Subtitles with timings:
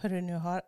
[0.00, 0.62] Hörru, nu har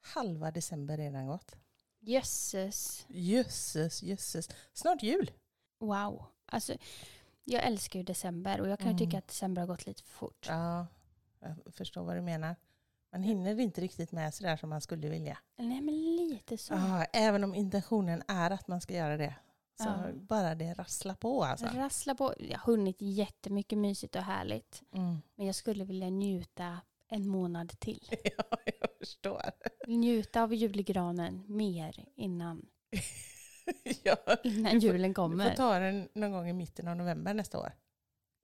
[0.00, 1.56] halva december redan gått.
[2.00, 3.06] Jösses.
[3.08, 4.48] Jösses, jösses.
[4.72, 5.30] Snart jul.
[5.80, 6.24] Wow.
[6.46, 6.74] Alltså,
[7.44, 8.98] jag älskar ju december och jag kan ju Mm.
[8.98, 10.46] tycka att december har gått lite för fort.
[10.48, 10.86] Ja,
[11.40, 12.56] jag förstår vad du menar.
[13.12, 15.38] Man hinner inte riktigt med sådär som man skulle vilja.
[15.56, 16.74] Nej men lite så.
[16.74, 19.34] Ja, även om intentionen är att man ska göra det.
[19.80, 20.12] Så Ja.
[20.14, 21.66] bara det rasslar på alltså.
[21.66, 22.34] Rassla på.
[22.38, 24.82] Jag har hunnit jättemycket mysigt och härligt.
[24.92, 25.22] Mm.
[25.34, 28.08] Men jag skulle vilja njuta en månad till.
[28.38, 28.44] Ja,
[28.80, 29.42] jag förstår.
[29.86, 32.66] Njuta av julgranen mer innan,
[34.02, 34.16] ja.
[34.44, 35.54] innan får- julen Du får kommer.
[35.56, 37.72] ta den någon gång i mitten av november nästa år.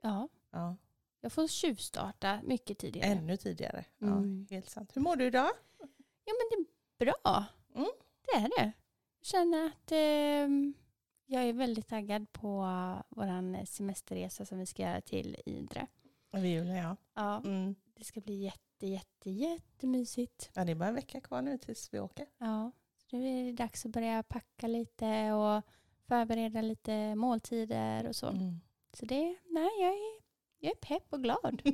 [0.02, 0.76] Ja, Ja,
[1.20, 3.06] jag får tjuvstarta mycket tidigare.
[3.10, 3.84] ännu tidigare.
[4.02, 4.46] Mm.
[4.50, 4.90] Ja, helt sant.
[4.94, 5.50] Hur mår du idag?
[6.24, 7.44] Ja men det är bra.
[7.74, 7.90] Mm.
[8.26, 8.72] Det är det.
[9.18, 10.74] Jag känner att ehm,
[11.26, 12.58] jag är väldigt taggad på
[13.08, 15.86] vår semesterresa som vi ska göra till Idre.
[16.32, 16.96] Över julen ja.
[17.14, 17.74] Ja, Mm.
[17.94, 20.50] Det ska bli jätte, jätte, jättemysigt.
[20.54, 20.64] ja.
[20.64, 22.26] Det är bara en vecka kvar nu tills vi åker.
[22.38, 22.70] Ja,
[23.10, 25.62] så nu är det dags att börja packa lite och
[26.08, 28.26] förbereda lite måltider och så.
[28.26, 28.60] Mm.
[28.92, 30.20] Så det, nej, jag är,
[30.58, 31.62] jag är pepp och glad.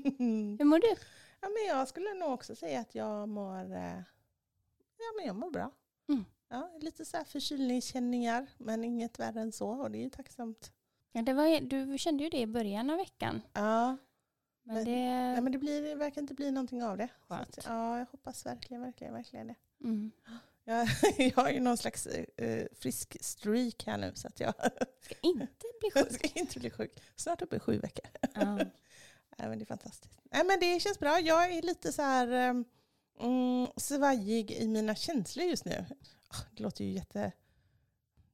[0.58, 0.96] Hur mår du?
[1.41, 4.02] ja, men jag skulle nog också säga att jag mår, eh,
[4.98, 5.70] ja, men jag mår bra.
[6.08, 6.24] Mm.
[6.48, 9.68] Ja, lite så här förkylningskänningar, men inget värre än så.
[9.68, 10.72] Och det är ju tacksamt.
[11.12, 13.42] Ja, det var, du kände ju det i början av veckan.
[13.52, 13.96] Ja,
[14.70, 15.34] Men Men- det...
[15.34, 17.08] ja men det, blir, det verkar inte bli någonting av det.
[17.28, 19.54] Så att, ja, jag hoppas verkligen, verkligen, verkligen det.
[19.84, 20.10] Mm.
[20.64, 24.54] Jag, jag har ju någon slags eh, frisk streak här nu så att jag,
[25.00, 26.12] Ska inte bli sjuk.
[26.12, 27.02] ska inte bli sjuk.
[27.16, 28.06] Snart uppe i sju veckor.
[28.34, 28.54] Ja.
[29.38, 30.20] Nej, men det är fantastiskt.
[30.24, 31.20] Nej, men det känns bra.
[31.20, 32.64] Jag är lite så här um,
[33.20, 35.84] mm, svajig i mina känslor just nu.
[36.28, 37.32] Ah, Det låter ju jätte...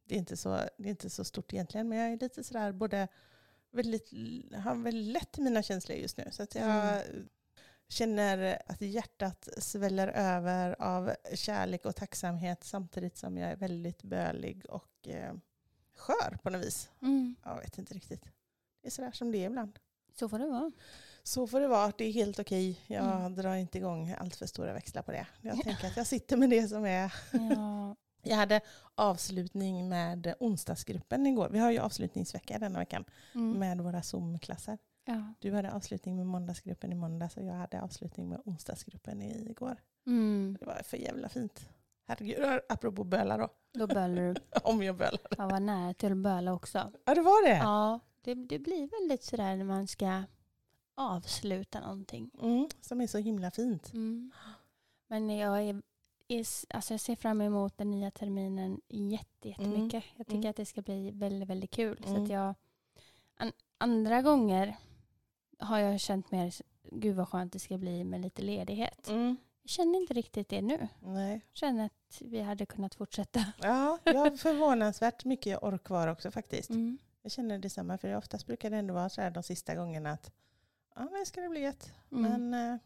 [0.09, 0.48] Det är, inte så,
[0.79, 3.09] det är inte så stort egentligen, men jag är lite sådär både
[3.77, 4.11] väldigt,
[4.65, 6.29] har väldigt lätt i mina känslor just nu.
[6.31, 7.03] Så att jag
[7.89, 14.67] känner att hjärtat sväller över av kärlek och tacksamhet samtidigt som jag är väldigt bölig
[14.69, 15.35] och eh,
[15.97, 16.91] skör på något vis.
[17.03, 17.37] Mm.
[17.45, 18.25] Jag vet inte riktigt.
[18.83, 19.79] Det är sådär som det är ibland.
[20.19, 20.73] Så får det vara.
[21.23, 22.81] Så får det vara, det är helt okej.
[22.86, 23.35] Jag Mm.
[23.35, 25.27] drar inte igång allt för stora växlar på det.
[25.41, 27.15] Jag tänker att jag sitter med det som är.
[27.33, 27.97] Ja.
[28.27, 28.61] Jag hade
[28.95, 31.48] avslutning med onsdagsgruppen igår.
[31.53, 33.05] Vi har ju avslutningsvecka denna veckan
[33.35, 33.59] Mm.
[33.59, 34.79] med våra Zoom-klasser.
[35.05, 35.35] Ja.
[35.39, 39.77] Du hade avslutning med måndagsgruppen i måndags och jag hade avslutning med onsdagsgruppen igår.
[40.07, 40.57] Mm.
[40.61, 41.69] Det var för jävla fint.
[42.07, 43.48] Herregud, apropå böla då.
[43.73, 44.35] Då bölar du.
[44.63, 45.20] Om jag bölar.
[45.39, 46.92] Jag var nära till att böla också.
[47.05, 47.57] Ja, det var det.
[47.57, 50.23] Ja, det, det blir väldigt sådär när man ska
[50.95, 52.31] avsluta någonting.
[52.42, 53.92] Mm, som är så himla fint.
[53.92, 54.33] Mm.
[55.09, 55.83] Men jag, är,
[56.69, 60.05] alltså jag ser fram emot den nya terminen jätte, jättemycket.
[60.17, 60.51] Jag tycker Mm.
[60.51, 62.01] att det ska bli väldigt, väldigt kul.
[62.05, 62.23] Så Mm.
[62.23, 62.55] att jag,
[63.37, 64.77] an, andra gånger
[65.59, 69.09] har jag känt mer, gud vad skönt det ska bli med lite ledighet.
[69.09, 69.36] Mm.
[69.63, 70.89] Jag känner inte riktigt det nu.
[71.01, 71.33] Nej.
[71.33, 73.45] Jag känner att vi hade kunnat fortsätta.
[73.63, 76.70] Ja, jag har förvånansvärt mycket ork kvar också faktiskt.
[76.70, 76.98] Mm.
[77.23, 80.31] Jag känner detsamma, för oftast brukar det ändå vara så här de sista gångerna att
[80.95, 81.92] ja, men ska det bli gött.
[82.13, 82.23] Mm.
[82.51, 82.79] Men eh,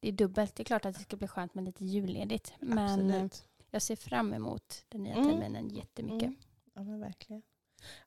[0.00, 0.54] Det är dubbelt.
[0.54, 2.52] Det är klart att det ska bli skönt med lite julledigt.
[2.60, 3.48] Men eh, absolut.
[3.70, 5.28] jag ser fram emot den nya Mm.
[5.30, 6.22] terminen jättemycket.
[6.28, 6.36] Mm.
[6.74, 7.42] Ja, men verkligen.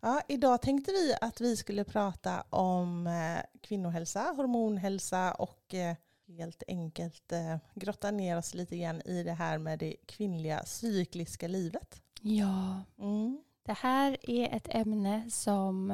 [0.02, 5.96] Ja, idag tänkte vi att vi skulle prata om eh, kvinnohälsa, hormonhälsa och eh,
[6.28, 7.34] helt enkelt
[7.76, 12.02] grotta ner oss lite grann i det här med det kvinnliga cykliska livet.
[12.22, 13.44] Ja, Mm.
[13.64, 15.88] det här är ett ämne som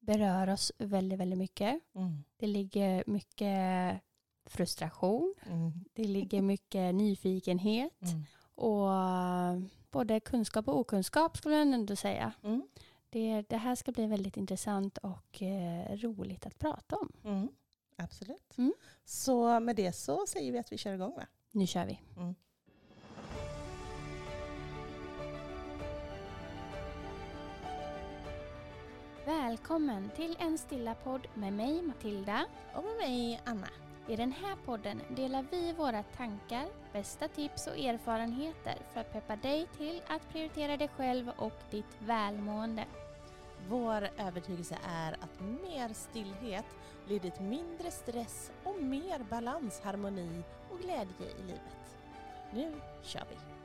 [0.00, 1.80] berör oss väldigt, väldigt mycket.
[1.94, 2.24] Mm.
[2.36, 4.00] Det ligger mycket
[4.46, 5.34] frustration.
[5.46, 5.72] Mm.
[5.92, 8.22] Det ligger mycket nyfikenhet Mm.
[8.54, 9.58] och eh,
[9.90, 12.32] både kunskap och okunskap skulle jag ändå säga.
[12.42, 12.62] Mm.
[13.10, 17.12] Det, det här ska bli väldigt intressant och eh, roligt att prata om.
[17.24, 17.48] Mm.
[17.96, 18.58] Absolut.
[18.58, 18.74] Mm.
[19.04, 21.26] Så med det så säger vi att vi kör igång va?
[21.52, 22.00] Nu kör vi.
[22.16, 22.34] Mm.
[29.24, 32.46] Välkommen till en stilla podd med mig Matilda.
[32.74, 33.68] Och med mig Anna.
[34.08, 39.36] I den här podden delar vi våra tankar, bästa tips och erfarenheter för att peppa
[39.36, 42.84] dig till att prioritera dig själv och ditt välmående.
[43.68, 46.66] Vår övertygelse är att mer stillhet
[47.08, 51.96] leder till mindre stress och mer balans, harmoni och glädje i livet.
[52.52, 52.72] Nu
[53.02, 53.55] kör vi!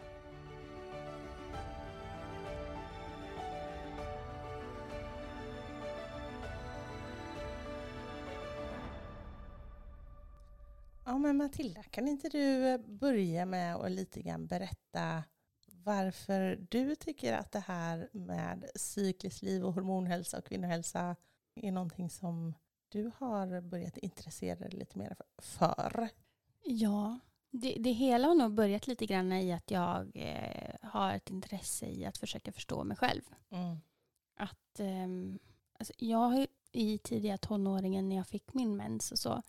[11.11, 15.23] Ja men Matilda, kan inte du börja med att lite grann berätta
[15.83, 21.15] varför du tycker att det här med cykliskt liv och hormonhälsa och kvinnohälsa
[21.55, 22.53] är någonting som
[22.89, 26.09] du har börjat intressera dig lite mer för?
[26.63, 27.19] Ja,
[27.49, 31.85] Det, det hela har nog börjat lite grann i att jag eh, har ett intresse
[31.85, 33.23] i att försöka förstå mig själv.
[33.49, 33.77] Mm.
[34.35, 35.39] Att, ehm,
[35.79, 39.41] alltså jag i tidiga tonåringen när jag fick min mens och så,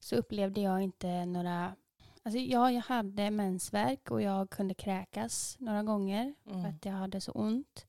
[0.00, 1.76] så upplevde jag inte några...
[2.22, 6.64] Alltså ja, jag hade mensvärk och jag kunde kräkas några gånger för Mm.
[6.66, 7.86] att jag hade så ont.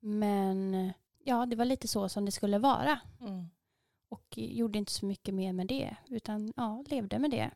[0.00, 0.92] Men
[1.24, 3.00] ja, det var lite så som det skulle vara.
[3.20, 3.44] Mm.
[4.08, 7.50] Och gjorde inte så mycket mer med det, utan ja, levde med det.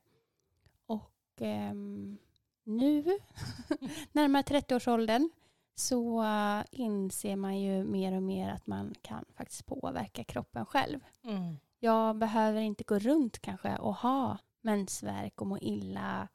[0.87, 2.19] Och ehm,
[2.65, 3.05] nu,
[4.13, 5.31] närmare 30-årsåldern,
[5.75, 11.01] så eh, inser man ju mer och mer att man kan faktiskt påverka kroppen själv.
[11.25, 11.57] Mm.
[11.85, 16.29] Jag behöver inte gå runt kanske och ha mensvärk och må illa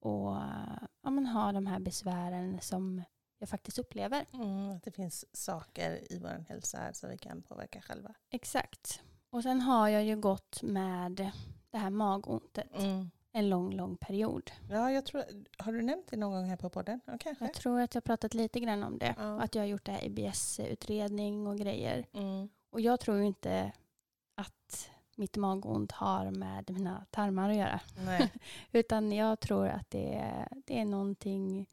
[0.00, 0.36] och
[1.02, 3.02] ja, men ha de här besvären som
[3.38, 4.24] jag faktiskt upplever.
[4.32, 4.70] Mm.
[4.70, 8.14] Att det finns saker i vår hälsa här som vi kan påverka själva.
[8.30, 9.02] Exakt.
[9.30, 11.32] Och sen har jag ju gått med
[11.70, 13.10] det här magontet Mm.
[13.32, 14.50] en lång, lång period.
[14.70, 15.24] Ja, jag tror,
[15.58, 17.00] har du nämnt det någon gång här på podden?
[17.06, 17.44] Ja, kanske.
[17.44, 19.14] Jag tror att jag har pratat lite grann om det.
[19.18, 19.40] Ja.
[19.42, 22.06] Att jag har gjort det här IBS-utredning och grejer.
[22.12, 22.48] Mm.
[22.70, 23.72] Och jag tror ju inte
[24.34, 27.80] att mitt magont har med mina tarmar att göra.
[28.72, 31.66] Utan jag tror att det är, det är någonting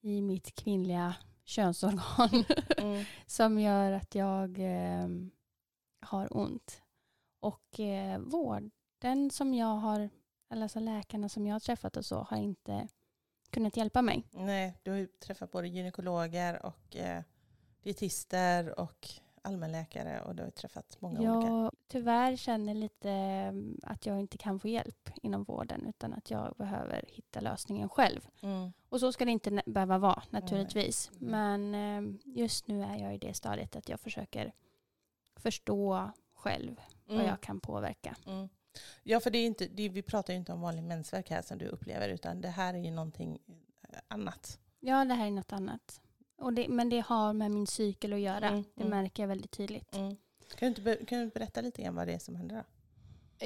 [0.00, 1.14] i mitt kvinnliga
[1.44, 2.44] könsorgan
[2.78, 3.04] Mm.
[3.26, 5.08] som gör att jag eh,
[6.00, 6.82] har ont.
[7.40, 10.10] Och eh, vården som jag har,
[10.50, 12.88] eller alltså läkarna som jag har träffat och så, har inte
[13.50, 14.26] kunnat hjälpa mig.
[14.30, 17.22] Nej, du har ju träffat både gynekologer och eh,
[17.82, 19.08] dietister och
[19.44, 21.48] allmänläkare och du har träffat många olika.
[21.52, 23.52] Jag tyvärr känner lite eh,
[23.82, 28.28] att jag inte kan få hjälp inom vården utan att jag behöver hitta lösningen själv.
[28.40, 28.72] Mm.
[28.88, 31.10] Och så ska det inte behöva vara naturligtvis.
[31.18, 31.30] Nej.
[31.30, 34.52] Men eh, just nu är jag i det stadiet att jag försöker
[35.36, 37.26] förstå själv vad Mm.
[37.28, 38.16] jag kan påverka.
[38.26, 38.48] Mm.
[39.02, 41.58] Ja, för det är inte, det, vi pratar ju inte om vanlig mensvärk här som
[41.58, 43.38] du upplever, utan det här är ju någonting
[43.88, 44.58] eh, annat.
[44.80, 46.00] Ja, det här är något annat.
[46.44, 48.48] Och det, men det har med min cykel att göra.
[48.48, 48.90] Mm, Det mm.
[49.02, 49.94] märker jag väldigt tydligt.
[49.96, 50.16] Mm.
[50.56, 52.62] Kan, du inte, kan du berätta lite grann vad det är som händer då?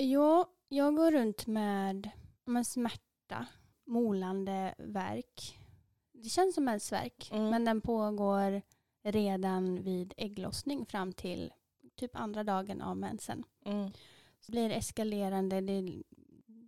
[0.00, 2.10] Jo, jag går runt med
[2.44, 3.46] med smärta,
[3.84, 5.58] molande verk.
[6.12, 7.50] Det känns som mensvärk, Mm.
[7.50, 8.62] men den pågår
[9.02, 11.52] redan vid ägglossning fram till
[11.96, 13.44] typ andra dagen av mensen.
[13.64, 13.90] Mm.
[14.40, 16.02] Så blir det eskalerande, det,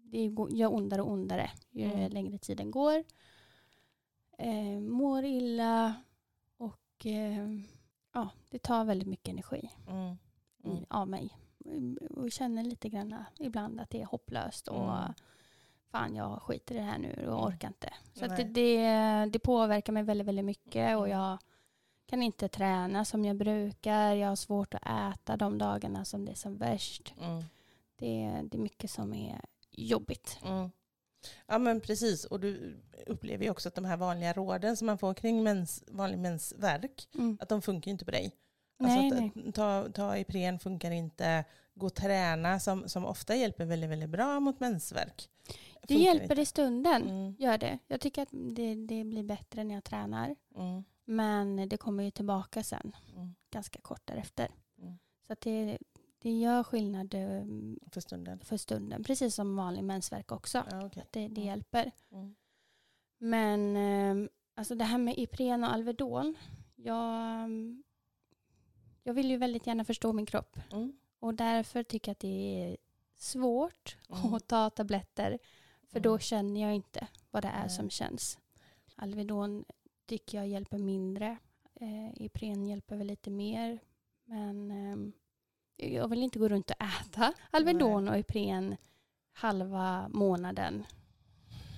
[0.04, 2.10] det gör ondare och ondare ju Mm.
[2.12, 3.04] längre tiden går.
[4.38, 5.94] Eh, mår illa
[7.00, 7.48] och eh,
[8.12, 10.16] ja, det tar väldigt mycket energi Mm.
[10.64, 10.76] Mm.
[10.76, 11.36] i, av mig.
[12.10, 15.12] Och känner lite grann ibland att det är hopplöst och Mm.
[15.90, 17.54] fan jag skiter i det här nu och Mm.
[17.54, 17.92] orkar inte.
[18.14, 21.18] Så det, det, det påverkar mig väldigt, väldigt mycket och Mm.
[21.18, 21.38] jag
[22.06, 24.14] kan inte träna som jag brukar.
[24.14, 27.14] Jag har svårt att äta de dagarna som det är som värst.
[27.20, 27.42] Mm.
[27.96, 30.38] Det, det är mycket som är jobbigt.
[30.44, 30.70] Mm.
[31.46, 32.76] Ja men precis, och du
[33.06, 37.08] upplever ju också att de här vanliga råden som man får kring mens, vanlig mensvärk,
[37.14, 37.38] Mm.
[37.40, 38.32] att de funkar ju inte på dig.
[38.78, 39.48] Nej, alltså nej.
[39.48, 41.44] att, ta, ta Ipren funkar inte,
[41.74, 45.28] gå och träna som, som ofta hjälper väldigt, väldigt bra mot mensvärk.
[45.82, 46.42] Det hjälper inte.
[46.42, 47.78] i stunden, Mm, gör det.
[47.86, 50.36] Jag tycker att det, det blir bättre när jag tränar.
[50.56, 54.48] mm, Men det kommer ju tillbaka sen, mm, ganska kort därefter.
[54.82, 54.98] Mm.
[55.26, 55.78] Så att det,
[56.22, 57.44] det gör skillnad eh,
[57.92, 58.40] för stunden.
[58.40, 60.64] för stunden, precis som vanlig mensvärk också.
[60.70, 61.04] Ja, okej.
[61.10, 61.46] Det, det Mm.
[61.46, 61.92] hjälper.
[62.12, 62.34] Mm.
[63.18, 66.34] Men eh, alltså det här med Ipren och Alvedon,
[66.76, 67.50] jag,
[69.02, 70.56] jag vill ju väldigt gärna förstå min kropp.
[70.72, 70.92] Mm.
[71.18, 72.76] Och därför tycker jag att det är
[73.16, 74.34] svårt Mm.
[74.34, 75.38] att ta tabletter.
[75.88, 76.20] För då Mm.
[76.20, 78.38] känner jag inte vad det är som känns.
[78.96, 79.64] Alvedon
[80.06, 81.36] tycker jag hjälper mindre.
[81.74, 83.78] Eh, Ipren hjälper väl lite mer.
[84.24, 85.12] Men ehm,
[85.82, 88.76] jag vill inte gå runt och äta Alvedon och Ipren
[89.32, 90.84] halva månaden.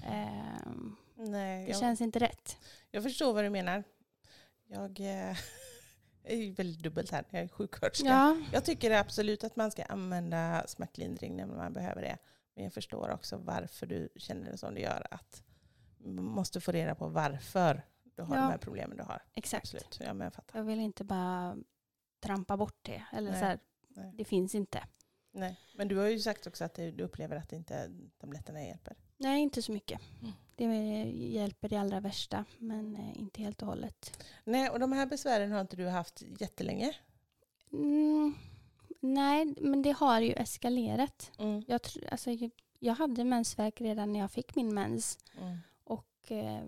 [0.06, 2.58] Ehm, Nej, det jag, känns inte rätt.
[2.90, 3.84] jag förstår vad du menar.
[4.66, 5.36] Jag eh,
[6.24, 8.08] är väldigt dubbelt här, jag är sjuksköterska.
[8.08, 12.18] Ja, Jag tycker absolut att man ska använda smärtlindring när man behöver det.
[12.54, 15.06] Men jag förstår också varför du känner det som du gör.
[15.10, 15.42] Att
[15.98, 17.82] man måste få reda på varför
[18.16, 18.40] du har Ja.
[18.42, 19.22] de här problemen du har.
[19.34, 19.64] exakt.
[19.64, 20.44] Absolut, ja, men jag.
[20.58, 21.56] Jag vill inte bara
[22.20, 23.02] trampa bort det.
[23.12, 23.58] Eller Nej, så här,
[23.96, 24.12] nej.
[24.16, 24.84] det finns inte.
[25.32, 25.60] Nej.
[25.76, 28.96] Men du har ju sagt också att du upplever att inte tabletterna hjälper.
[29.16, 30.00] Nej, inte så mycket.
[30.20, 30.32] Mm.
[30.56, 30.64] Det
[31.10, 34.24] hjälper det allra värsta, men eh, inte helt och hållet.
[34.44, 36.96] Nej, och de här besvären har inte du haft jättelänge.
[37.72, 38.34] Mm,
[39.00, 41.30] nej, men det har ju eskalerat.
[41.38, 41.62] Mm.
[41.68, 41.80] Jag,
[42.10, 45.18] alltså, jag- jag hade mensvärk redan när jag fick min mens.
[45.40, 45.58] Mm.
[45.84, 46.64] Och eh,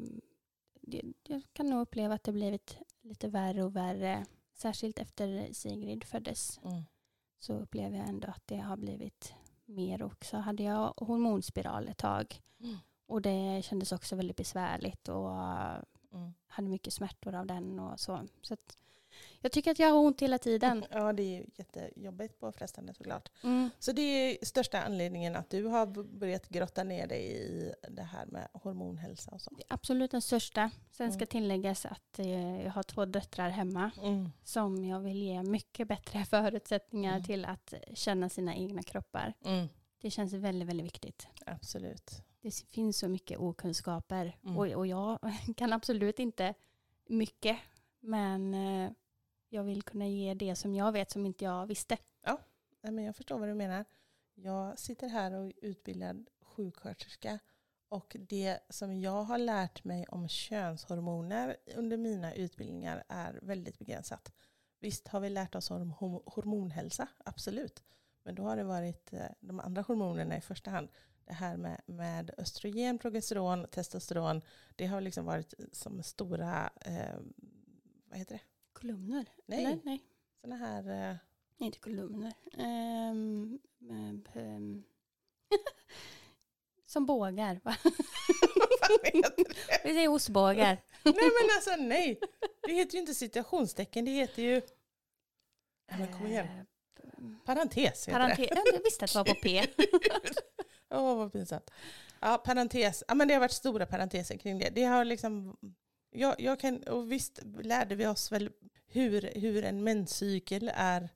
[0.80, 4.24] det, jag kan nog uppleva att det blivit lite värre och värre.
[4.54, 6.82] Särskilt efter Sigrid föddes Mm.
[7.44, 9.34] Så upplever jag ändå att det har blivit
[9.64, 10.02] mer.
[10.02, 12.40] Och så hade jag hormonspiral ett tag.
[12.60, 12.76] Mm.
[13.06, 15.30] Och det kändes också väldigt besvärligt och
[16.14, 16.34] Mm.
[16.46, 18.20] hade mycket smärtor av den och så.
[18.42, 18.78] Så att
[19.40, 20.85] jag tycker att jag har ont hela tiden.
[20.90, 23.28] Ja, det är jättejobbigt påfrestande såklart.
[23.42, 23.71] Mm.
[23.78, 25.87] Så det är största anledningen att du har
[26.18, 29.50] börjat grotta ner dig i det här med hormonhälsa och så.
[29.68, 30.71] Absolut den största.
[30.90, 31.26] Sen ska Mm.
[31.26, 34.30] tilläggas att eh, jag har två döttrar hemma Mm.
[34.44, 37.25] som jag vill ge mycket bättre förutsättningar Mm.
[37.25, 39.35] till att känna sina egna kroppar.
[39.44, 39.68] Mm.
[40.00, 41.26] Det känns väldigt, väldigt viktigt.
[41.47, 42.11] Absolut.
[42.40, 44.56] Det finns så mycket okunskaper Mm.
[44.59, 45.18] och, och jag
[45.56, 46.54] kan absolut inte
[47.09, 47.59] mycket.
[48.00, 48.90] Men eh,
[49.54, 51.96] jag vill kunna ge det som jag vet som inte jag visste.
[52.23, 52.40] Ja,
[52.80, 53.84] men jag förstår vad du menar.
[54.34, 57.38] Jag sitter här och är utbildad sjuksköterska
[57.88, 64.32] och det som jag har lärt mig om könshormoner under mina utbildningar är väldigt begränsat.
[64.80, 65.90] Visst har vi lärt oss om
[66.26, 67.82] hormonhälsa, absolut.
[68.23, 70.88] Men då har det varit eh, de andra hormonerna i första hand.
[71.25, 74.42] Det här med, med östrogen, progesteron, testosteron.
[74.76, 77.18] Det har liksom varit som stora, eh,
[78.08, 78.53] vad heter det?
[78.74, 79.26] Kolumner?
[79.46, 79.64] Nej.
[79.64, 79.78] Eller?
[79.84, 80.04] Nej.
[80.40, 81.10] Sådana här...
[81.10, 81.16] Eh,
[81.58, 82.32] Nej, inte kolumner.
[82.58, 83.58] Ehm,
[83.90, 84.84] ehm, ehm.
[86.86, 87.60] Som bågar.
[87.64, 87.76] Va?
[89.02, 89.22] det?
[89.84, 90.82] Vi säger ostbågar.
[91.04, 92.20] Nej men alltså nej.
[92.62, 94.62] Det heter ju inte citationstecken, det heter ju...
[95.90, 96.46] Nej, men kom igen.
[96.46, 96.64] Eh,
[97.44, 98.48] Parentes heter Parentes.
[98.50, 99.66] Ja, jag visste att det var på P.
[99.76, 99.86] det.
[100.90, 101.70] Åh vad pinsamt.
[102.20, 103.04] Ja, parentes.
[103.08, 104.70] Ja, men det har varit stora parenteser kring det.
[104.70, 105.56] Det har liksom...
[106.16, 108.50] Jag, jag kan, och visst lärde vi oss väl
[108.87, 111.09] hur, hur en menscykel är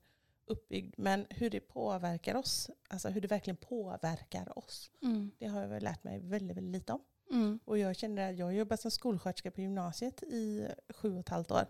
[0.44, 5.30] uppbyggd, men hur det påverkar oss, alltså hur det verkligen påverkar oss, Mm.
[5.38, 7.00] det har jag väl lärt mig väldigt, väldigt lite om.
[7.30, 7.60] Mm.
[7.64, 11.50] Och jag kände att jag jobbat som skolsköterska på gymnasiet i sju och ett halvt
[11.50, 11.66] år.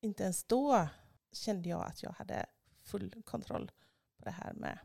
[0.00, 0.88] Inte ens då
[1.32, 2.46] kände jag att jag hade
[2.82, 3.70] full kontroll
[4.18, 4.78] på det här med.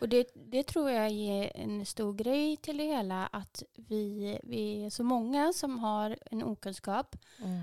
[0.00, 3.26] Och det, det tror jag är en stor grej till det hela.
[3.26, 7.16] Att vi, vi är så många som har en okunskap.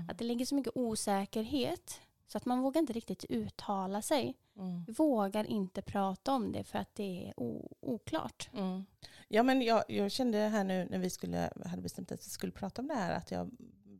[0.08, 2.00] Att det ligger så mycket osäkerhet.
[2.26, 4.34] Så att man vågar inte riktigt uttala sig.
[4.56, 4.84] Mm.
[4.88, 7.34] Vågar inte prata om det för att det är
[7.80, 8.48] oklart.
[8.52, 8.86] Mm.
[9.28, 12.52] Ja, men jag, jag kände här nu när vi skulle, hade bestämt att vi skulle
[12.52, 13.50] prata om det här att jag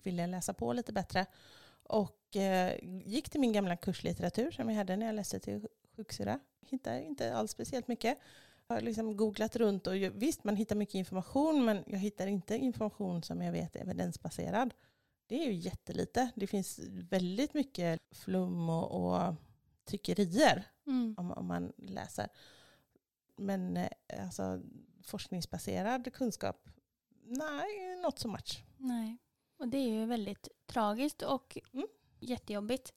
[0.02, 1.26] ville läsa på lite bättre.
[1.82, 2.74] Och eh,
[3.06, 5.66] gick till min gamla kurslitteratur som jag hade när jag läste till
[5.96, 6.40] sjuksyra.
[6.60, 8.18] Hittade inte alls speciellt mycket.
[8.66, 12.56] Jag har liksom googlat runt och visst man hittar mycket information men jag hittar inte
[12.56, 14.74] information som jag vet är evidensbaserad.
[15.26, 16.30] Det är ju jättelite.
[16.34, 19.34] Det finns väldigt mycket flum och, och
[19.84, 21.14] tyckerier Mm.
[21.18, 22.28] om, om man läser.
[23.36, 23.88] Men eh,
[24.18, 24.60] alltså,
[25.02, 26.68] forskningsbaserad kunskap,
[27.24, 28.64] nej, not so much.
[28.76, 29.16] Nej.
[29.58, 31.86] Och det är ju väldigt tragiskt och Mm.
[32.20, 32.94] jättejobbigt.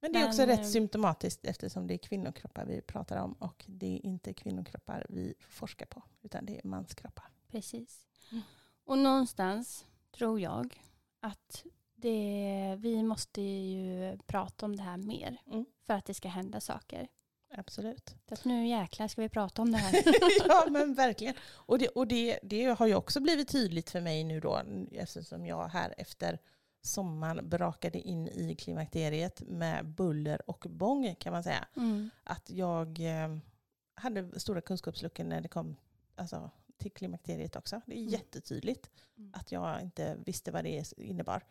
[0.00, 3.32] Men det är Men, också eh, rätt symptomatiskt eftersom det är kvinnokroppar vi pratar om
[3.32, 7.32] och det är inte kvinnokroppar vi forskar på utan det är manskroppar.
[7.50, 8.06] Precis.
[8.32, 8.42] Mm.
[8.84, 10.82] Och någonstans tror jag
[11.20, 11.64] att
[11.94, 15.66] det, vi måste ju prata om det här mer Mm.
[15.86, 17.08] för att det ska hända saker.
[17.50, 18.14] Absolut.
[18.28, 20.02] Så att nu jäklar ska vi prata om det här.
[20.48, 21.34] ja men verkligen.
[21.42, 24.62] Och, det, och det, det har ju också blivit tydligt för mig nu då
[24.92, 26.38] eftersom jag här efter
[26.88, 31.66] sommaren brakade in i klimakteriet med buller och bång kan man säga.
[31.76, 32.10] Mm.
[32.24, 33.36] att jag eh,
[33.94, 35.76] hade stora kunskapsluckor när det kom
[36.16, 37.80] alltså, till klimakteriet också.
[37.86, 38.08] Det är Mm.
[38.12, 39.32] jättetydligt Mm.
[39.34, 41.44] att jag inte visste vad det innebar.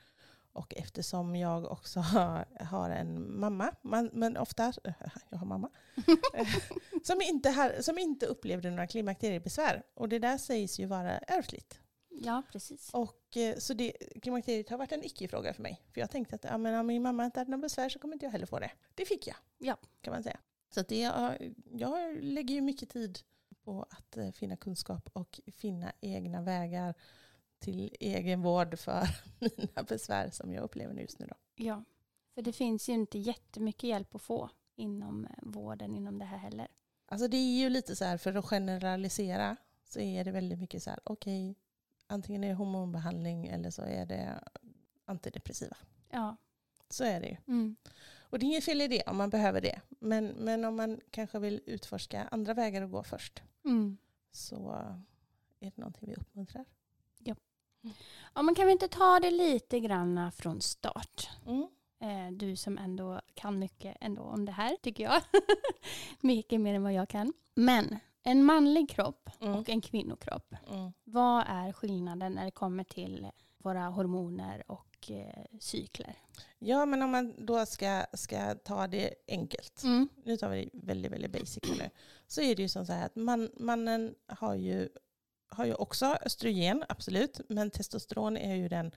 [0.53, 1.99] Och eftersom jag också
[2.59, 4.73] har, en mamma, man, men ofta,
[5.29, 5.69] jag har mamma,
[7.03, 9.83] som, inte har, som inte upplevde några klimakteriebesvär.
[9.93, 11.79] Och det där sägs ju vara ärftligt.
[12.21, 12.89] Ja, precis.
[12.93, 15.81] Och, eh, så det, klimakteriet har varit en icke-fråga för mig.
[15.93, 18.13] För jag tänkte att ja, men om min mamma inte hade något besvär så kommer
[18.13, 18.71] inte jag heller få det.
[18.95, 19.77] Det fick jag, Ja.
[20.01, 20.39] kan man säga.
[20.69, 21.11] Så det,
[21.71, 23.19] jag lägger ju mycket tid
[23.63, 26.93] på att eh, finna kunskap och finna egna vägar
[27.59, 29.07] till egen vård för
[29.39, 31.25] mina besvär som jag upplever just nu.
[31.27, 31.35] Då.
[31.55, 31.83] Ja,
[32.35, 36.37] för det finns ju inte jättemycket hjälp att få inom eh, vården inom det här
[36.37, 36.67] heller.
[37.05, 40.83] Alltså det är ju lite så här, för att generalisera så är det väldigt mycket
[40.83, 41.55] så här, okej,
[42.07, 44.43] antingen är det hormonbehandling eller så är det
[45.05, 45.77] antidepressiva.
[46.09, 46.35] Ja.
[46.89, 47.37] Så är det ju.
[47.47, 47.75] Mm.
[48.29, 49.81] Och det är inget fel i det om man behöver det.
[49.89, 53.97] Men, men om man kanske vill utforska andra vägar att gå först Mm.
[54.31, 54.69] så
[55.59, 56.65] är det någonting vi uppmuntrar.
[58.33, 61.29] Ja, men kan vi inte ta det lite grann från start?
[61.45, 61.67] Mm.
[61.99, 65.21] Eh, du som ändå kan mycket ändå om det här, tycker jag.
[66.21, 67.33] mycket mer än vad jag kan.
[67.55, 69.55] Men en manlig kropp Mm.
[69.55, 70.53] och en kvinnokropp.
[70.69, 70.91] Mm.
[71.03, 76.15] Vad är skillnaden när det kommer till våra hormoner och eh, cykler?
[76.59, 80.09] Ja, men om man då ska, ska ta det enkelt, Mm.
[80.25, 81.89] nu tar vi det väldigt, väldigt basic nu,
[82.27, 84.89] så är det ju som så här att man, mannen har ju
[85.49, 87.39] har ju också östrogen, absolut.
[87.49, 88.91] Men testosteron är ju den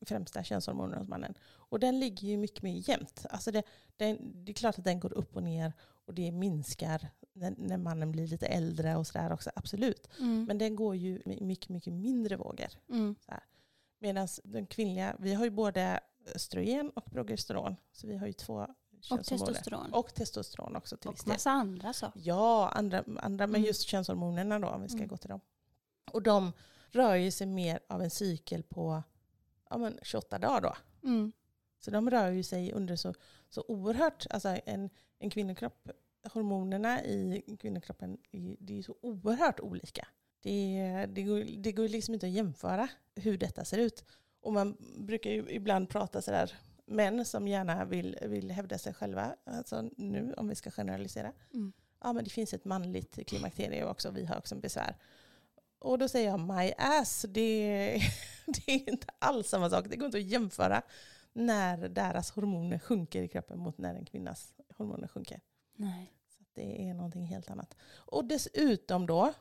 [0.00, 1.34] främsta könshormonen hos mannen.
[1.48, 3.26] Och den ligger ju mycket mer jämnt.
[3.30, 3.62] Alltså det,
[3.96, 7.76] det, det är klart att den går upp och ner och det minskar när, när
[7.78, 10.08] mannen blir lite äldre och sådär också, absolut.
[10.18, 10.44] Mm.
[10.44, 12.68] Men den går ju i mycket, mycket mindre vågor.
[12.90, 13.14] Mm.
[13.98, 16.00] Medan den kvinnliga, vi har ju både
[16.34, 17.76] östrogen och progesteron.
[17.92, 18.68] Så vi har ju två Och
[19.00, 19.46] könshormoner.
[19.46, 19.92] testosteron.
[19.92, 21.32] Och testosteron också till viss Och del.
[21.34, 22.20] massa andra saker.
[22.24, 23.66] Ja, andra, andra men Mm.
[23.66, 25.08] just könshormonerna då, om vi ska Mm.
[25.08, 25.40] gå till dem.
[26.12, 26.52] Och de
[26.90, 29.02] rör ju sig mer av en cykel på
[29.70, 30.76] ja, men 28 dagar då.
[31.08, 31.32] Mm.
[31.78, 33.14] Så de rör ju sig under så,
[33.48, 35.90] så oerhört, alltså en, en kvinnokropp,
[36.32, 38.18] hormonerna i kvinnokroppen,
[38.58, 40.08] det är ju så oerhört olika.
[40.40, 44.04] Det, det, går, det går liksom inte att jämföra hur detta ser ut.
[44.40, 46.52] Och man brukar ju ibland prata sådär,
[46.86, 51.32] män som gärna vill, vill hävda sig själva, alltså nu om vi ska generalisera.
[51.54, 51.72] Mm.
[52.00, 54.96] Ja men det finns ett manligt klimakterium också, vi har också en besvär.
[55.86, 58.00] Och då säger jag my ass, det,
[58.46, 59.86] det är inte alls samma sak.
[59.88, 60.82] Det går inte att jämföra
[61.32, 65.40] när deras hormoner sjunker i kroppen mot när en kvinnas hormoner sjunker.
[65.76, 66.12] Nej.
[66.28, 67.76] Så det är någonting helt annat.
[67.94, 69.32] Och dessutom då,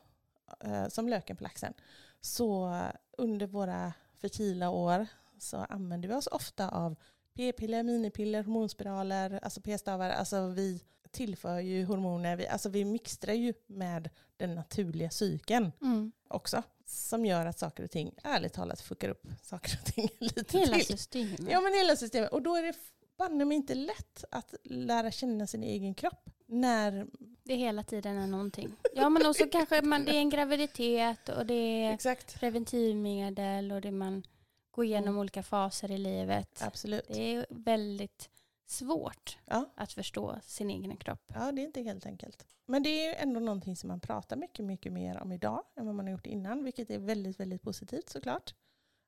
[0.59, 1.73] eh, som löken på laxen,
[2.21, 2.81] så
[3.17, 5.07] under våra fertila år
[5.39, 6.95] så använder vi oss ofta av
[7.33, 10.09] p-piller, minipiller, hormonspiraler, alltså p-stavar.
[10.09, 10.81] Alltså vi
[11.15, 16.11] tillför ju hormoner, vi, alltså vi mixtrar ju med den naturliga cykeln Mm.
[16.27, 16.63] också.
[16.85, 20.75] Som gör att saker och ting, ärligt talat, fuckar upp saker och ting lite Hela
[20.77, 20.85] till.
[20.85, 21.51] systemet.
[21.51, 22.31] Ja men hela systemet.
[22.31, 22.73] Och då är det
[23.17, 26.29] banne mig inte lätt att lära känna sin egen kropp.
[26.47, 27.07] När,
[27.43, 28.75] Det hela tiden är någonting.
[28.95, 32.39] Ja men också kanske man, det är en graviditet och det är exakt.
[32.39, 34.23] preventivmedel och det man
[34.71, 35.19] går igenom Mm.
[35.19, 36.61] olika faser i livet.
[36.63, 37.07] Absolut.
[37.07, 38.29] Det är väldigt
[38.65, 39.65] svårt Ja.
[39.75, 41.31] att förstå sin egen kropp.
[41.33, 42.45] ja, det är inte helt enkelt.
[42.65, 45.85] Men det är ju ändå någonting som man pratar mycket, mycket mer om idag än
[45.85, 46.63] vad man har gjort innan.
[46.63, 48.55] Vilket är väldigt, väldigt positivt såklart.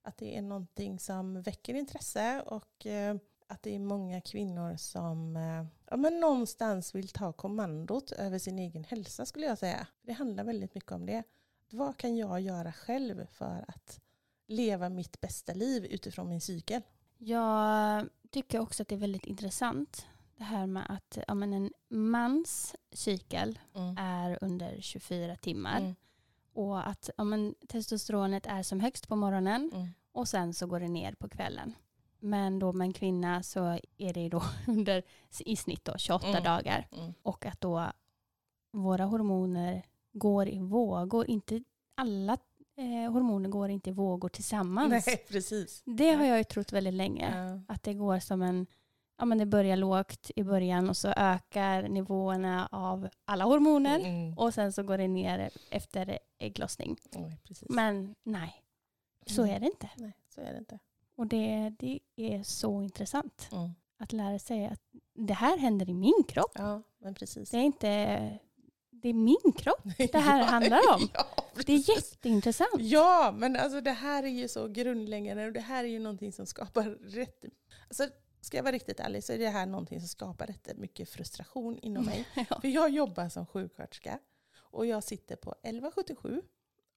[0.03, 3.15] Att det är någonting som väcker intresse och eh,
[3.47, 8.59] att det är många kvinnor som eh, ja, men någonstans vill ta kommandot över sin
[8.59, 9.87] egen hälsa skulle jag säga.
[10.01, 11.23] Det handlar väldigt mycket om det.
[11.69, 13.99] Vad kan jag göra själv för att
[14.47, 16.81] leva mitt bästa liv utifrån min cykel?
[17.17, 21.71] Jag tycker också att det är väldigt intressant det här med att ja, men en
[21.89, 23.59] mans cykel
[23.97, 25.95] är under 24 timmar Mm.
[26.53, 29.87] och att ja, men, testosteronet är som högst på morgonen Mm.
[30.11, 31.73] och sen så går det ner på kvällen.
[32.19, 35.03] Men då med en kvinna så är det då under
[35.39, 36.43] i snitt då 28 Mm.
[36.43, 37.13] dagar Mm.
[37.23, 37.91] och att då
[38.71, 41.27] våra hormoner går i vågor.
[41.29, 41.63] Inte
[41.95, 42.37] alla
[42.77, 45.05] eh, hormoner går inte i vågor tillsammans.
[45.07, 45.83] Nej, precis.
[45.85, 47.33] Det har jag ju trott väldigt länge.
[47.67, 47.73] Ja.
[47.73, 48.67] Att det går som en,
[49.17, 54.37] ja men det börjar lågt i början och så ökar nivåerna av alla hormoner Mm.
[54.37, 56.97] och sen så går det ner efter ägglossning.
[57.43, 57.69] Precis.
[57.69, 58.63] Men nej,
[59.25, 59.55] så Mm.
[59.55, 59.89] är det inte.
[59.95, 60.79] Nej, så är det inte.
[61.15, 63.69] Och det, det är så intressant Mm.
[63.99, 64.81] att lära sig att
[65.15, 66.51] det här händer i min kropp.
[66.55, 67.49] Ja, men precis.
[67.49, 68.39] Det är inte,
[69.01, 71.09] det är min kropp det här handlar om.
[71.13, 71.25] Ja,
[71.65, 72.75] Det är jätteintressant.
[72.77, 76.31] Ja, men alltså det här är ju så grundläggande och det här är ju någonting
[76.31, 77.45] som skapar rätt...
[77.87, 78.07] Alltså,
[78.41, 81.77] ska jag vara riktigt ärlig så är det här någonting som skapar rätt mycket frustration
[81.81, 82.27] inom mig.
[82.49, 82.61] Ja.
[82.61, 84.19] För jag jobbar som sjuksköterska
[84.57, 86.41] och jag sitter på 1177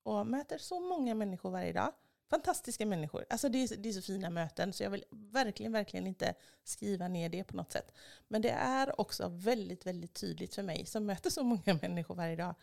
[0.02, 1.92] och möter så många människor varje dag.
[2.30, 3.24] Fantastiska människor.
[3.28, 7.08] Alltså det är, det är så fina möten så jag vill verkligen, verkligen inte skriva
[7.08, 7.92] ner det på något sätt.
[8.28, 12.36] Men det är också väldigt, väldigt tydligt för mig som möter så många människor varje
[12.36, 12.54] dag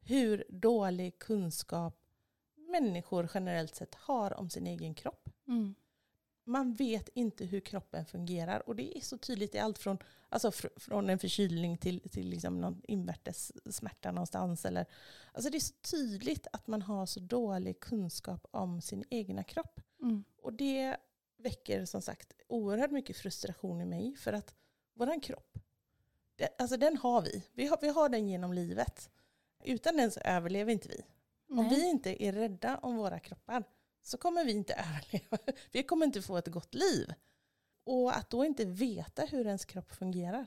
[0.00, 2.00] hur dålig kunskap
[2.54, 5.28] människor generellt sett har om sin egen kropp.
[5.48, 5.74] Mm.
[6.48, 10.50] Man vet inte hur kroppen fungerar och det är så tydligt i allt från, alltså
[10.50, 14.64] fr- från en förkylning till, till liksom någon invärtes smärta någonstans.
[14.64, 14.86] Eller,
[15.32, 19.80] alltså det är så tydligt att man har så dålig kunskap om sin egna kropp.
[20.02, 20.24] Mm.
[20.42, 20.96] Och det
[21.36, 24.54] väcker som sagt oerhört mycket frustration i mig för att
[24.94, 25.58] våran kropp,
[26.36, 27.44] det, alltså den har vi.
[27.52, 29.10] Vi har, vi har den genom livet.
[29.64, 31.04] Utan den så överlever inte vi.
[31.48, 31.68] Om Nej.
[31.68, 33.64] vi inte är rädda om våra kroppar
[34.08, 35.38] så kommer vi inte överleva.
[35.72, 37.12] Vi kommer inte få ett gott liv.
[37.86, 40.46] Och att då inte veta hur ens kropp fungerar.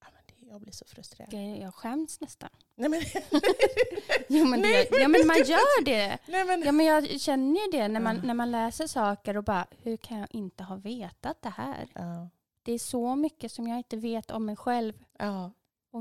[0.00, 1.32] Ja, men det, jag blir så frustrerad.
[1.32, 2.50] Jag- Jag skäms nästan.
[2.74, 3.00] Nej, men,
[4.28, 6.18] Jo men, Nej, det, ja, men man gör det.
[6.26, 8.22] nej, men, Ja, men jag känner ju det när man, Ja.
[8.22, 11.88] när man läser saker och bara, hur kan jag inte ha vetat det här?
[11.94, 12.28] ja,
[12.62, 15.04] Det är så mycket som jag inte vet om mig själv.
[15.18, 15.52] ja,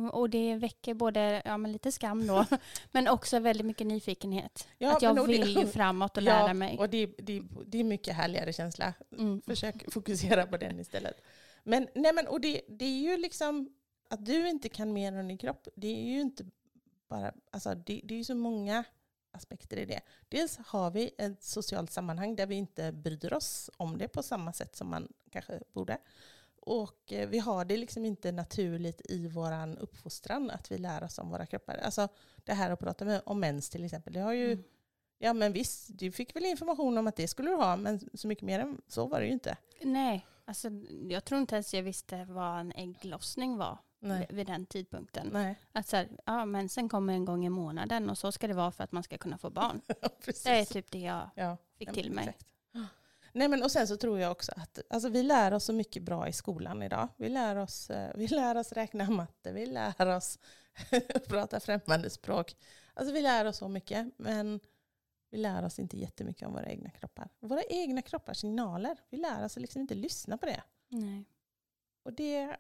[0.05, 2.45] Och, och det väcker både ja, men lite skam då,
[2.91, 4.67] men också väldigt mycket nyfikenhet.
[4.77, 6.77] Ja, att jag och det- vill ju framåt och ja, lära mig.
[6.77, 8.93] Och det, det, det är mycket härligare känsla.
[9.11, 9.41] Mm.
[9.41, 11.21] Försök fokusera på den istället.
[11.63, 13.69] Men, nej men, och det, det är ju liksom
[14.09, 15.67] att du inte kan mer om din kropp.
[15.75, 16.45] Det är ju inte
[17.07, 18.83] bara, alltså det, det är ju så många
[19.31, 20.01] aspekter i det.
[20.29, 24.53] Dels har vi ett socialt sammanhang där vi inte bryr oss om det på samma
[24.53, 25.97] sätt som man kanske borde.
[26.67, 31.17] Och eh, vi har det liksom inte naturligt i vår uppfostran att vi lär oss
[31.19, 31.75] om våra kroppar.
[31.77, 32.07] Alltså
[32.45, 34.13] det här att prata med, om mens till exempel.
[34.13, 34.63] Det har ju, Mm.
[35.17, 38.27] ja men visst, du fick väl information om att det skulle du ha, men så
[38.27, 39.57] mycket mer än så var det ju inte.
[39.81, 40.69] Nej, alltså,
[41.09, 44.27] jag tror inte ens jag visste vad en ägglossning var Nej.
[44.29, 45.29] vid- den tidpunkten.
[45.33, 45.55] Nej.
[45.71, 48.71] Att så här, ja, mensen kommer en gång i månaden och så ska det vara
[48.71, 49.81] för att man ska kunna få barn.
[50.25, 50.43] Precis.
[50.43, 51.57] Det är typ det jag ja.
[51.77, 52.23] fick till mig.
[52.27, 52.45] exakt.
[53.37, 56.03] Nej, men och sen så tror jag också att alltså, vi lär oss så mycket
[56.03, 57.07] bra i skolan idag.
[57.17, 60.39] Vi lär oss, eh, vi lär oss räkna matte, vi lär oss
[61.27, 62.55] prata främmande språk.
[62.93, 64.59] Alltså vi lär oss så mycket, men
[65.29, 67.29] vi lär oss inte jättemycket om våra egna kroppar.
[67.39, 70.63] Våra egna kroppars signaler, vi lär oss liksom inte lyssna på det.
[70.89, 71.25] Nej.
[72.03, 72.57] Och det...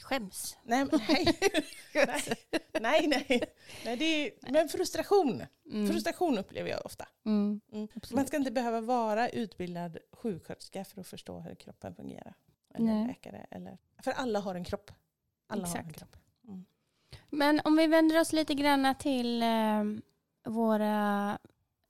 [0.00, 0.58] Skäms.
[0.64, 1.38] Nej, nej.
[1.94, 2.36] nej,
[2.80, 3.54] nej, nej.
[3.84, 5.42] nej det är, men frustration.
[5.70, 5.88] Mm.
[5.88, 7.08] Frustration upplever jag ofta.
[7.26, 7.60] Mm.
[7.72, 7.88] Mm.
[8.12, 12.34] Man ska inte behöva vara utbildad sjuksköterska för att förstå hur kroppen fungerar.
[12.74, 13.06] Eller Nej.
[13.06, 13.46] läkare.
[13.50, 14.90] Eller, för alla har en kropp.
[15.46, 15.98] Alla har en Exakt.
[15.98, 16.16] kropp.
[17.30, 19.84] Men om vi vänder oss lite grann till eh,
[20.44, 21.38] våra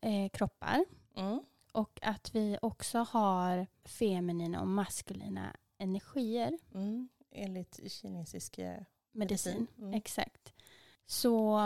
[0.00, 0.84] eh, kroppar
[1.16, 1.40] Mm.
[1.72, 6.58] och att vi också har feminina och maskulina energier.
[6.74, 7.08] Mm.
[7.34, 8.78] Enligt kinesisk eh,
[9.12, 9.66] Medicin.
[9.78, 9.94] Mm.
[9.94, 10.52] Exakt.
[11.06, 11.60] Så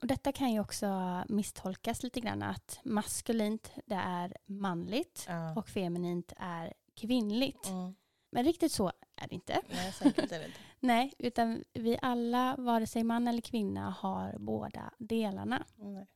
[0.00, 5.54] och detta kan ju också misstolkas lite grann att maskulint det är manligt Ja.
[5.56, 7.66] och feminint är kvinnligt.
[7.68, 7.94] Mm.
[8.30, 9.60] Men riktigt så är det inte.
[9.68, 10.58] Nej, säkert är det inte.
[10.80, 15.64] Nej, utan vi alla, vare sig man eller kvinna, har båda delarna.
[15.76, 16.06] Nej.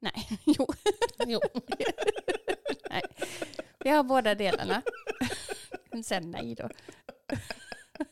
[0.00, 0.66] Nej, jo,
[1.26, 1.40] Jo.
[3.78, 4.82] vi har båda delarna.
[6.04, 6.68] Sen nej då.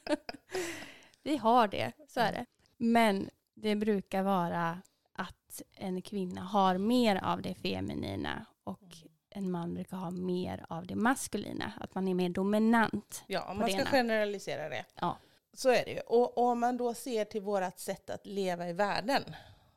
[1.22, 2.46] vi har det, så är det.
[2.76, 8.96] Men det brukar vara att en kvinna har mer av det feminina och
[9.30, 11.72] en man brukar ha mer av det maskulina.
[11.80, 13.24] Att man är mer dominant.
[13.26, 13.90] Ja, om man ska ena.
[13.90, 14.84] generalisera det.
[14.94, 15.18] Ja.
[15.52, 16.00] Så är det ju.
[16.00, 19.22] Och och om man då ser till vårt sätt att leva i världen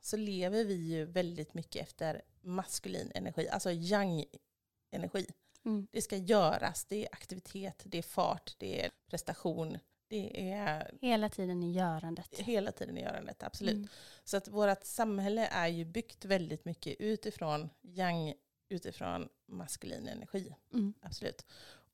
[0.02, 5.26] så lever vi ju väldigt mycket efter maskulin energi, alltså yang-energi.
[5.66, 5.88] Mm.
[5.92, 9.78] Det ska göras, det är aktivitet, det är fart, det är prestation,
[10.10, 12.40] det är Hela tiden i görandet.
[12.40, 13.76] hela tiden i görandet, absolut.
[13.76, 13.88] Mm.
[14.24, 18.34] Så att vårt samhälle är ju byggt väldigt mycket utifrån yang,
[18.70, 20.56] utifrån maskulin energi.
[20.74, 20.94] Mm.
[21.02, 21.46] Absolut.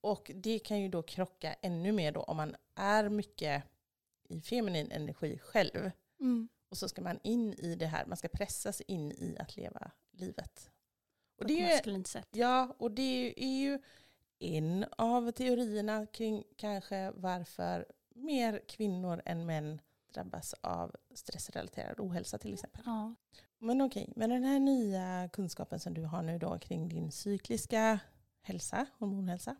[0.01, 3.63] Och det kan ju då krocka ännu mer då om man är mycket
[4.29, 5.91] i feminin energi själv.
[6.19, 6.49] Mm.
[6.69, 9.91] Och så ska man in i det här, man ska pressas in i att leva
[10.11, 10.71] livet.
[11.37, 12.27] Och På det ett är ju, maskulint sätt.
[12.31, 13.79] ja, och det är ju
[14.39, 19.81] en av teorierna kring kanske varför mer kvinnor än män
[20.13, 22.81] drabbas av stressrelaterad ohälsa till exempel.
[22.85, 23.15] Ja.
[23.59, 27.99] Men okej, med den här nya kunskapen som du har nu då kring din cykliska
[28.41, 29.55] hälsa, hormonhälsa.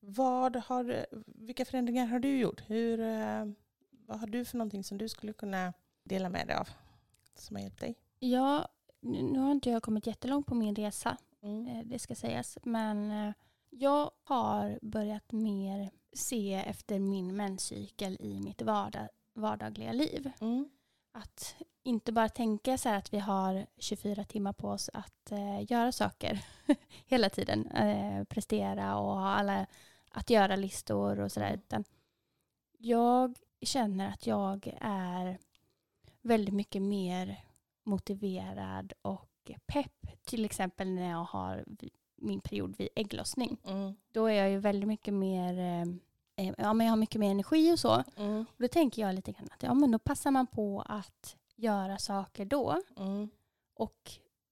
[0.00, 2.62] Vad har, vilka förändringar har du gjort?
[2.70, 3.44] Hur, eh,
[3.90, 5.72] vad har du för någonting som du skulle kunna
[6.02, 6.68] dela med dig av?
[7.34, 7.94] Som har hjälpt dig?
[8.18, 8.68] Ja,
[9.00, 11.66] nu har inte jag kommit jättelångt på min resa, Mm.
[11.66, 12.58] eh, det ska sägas.
[12.62, 13.32] Men eh,
[13.70, 20.30] jag har börjat mer se efter min menscykel i mitt vardag, vardagliga liv.
[20.40, 20.70] Mm.
[21.12, 25.72] Att inte bara tänka så här att vi har 24 timmar på oss att eh,
[25.72, 26.44] göra saker
[27.06, 27.66] hela tiden.
[27.66, 29.66] Eh, prestera och ha alla
[30.10, 31.48] att göra-listor och sådär.
[31.48, 31.60] Mm.
[31.60, 31.84] Utan
[32.78, 35.38] jag känner att jag är
[36.22, 37.44] väldigt mycket mer
[37.84, 40.06] motiverad och pepp.
[40.24, 41.64] Till exempel när jag har
[42.18, 43.56] min period vid ägglossning.
[43.64, 43.94] Mm.
[44.12, 45.82] Då är jag ju väldigt mycket mer, eh,
[46.46, 48.04] eh, ja men jag har mycket mer energi och så.
[48.16, 48.40] Mm.
[48.40, 51.98] Och då tänker jag lite grann att ja, men då passar man på att göra
[51.98, 52.82] saker då.
[52.96, 53.28] Mm.
[53.74, 54.10] Och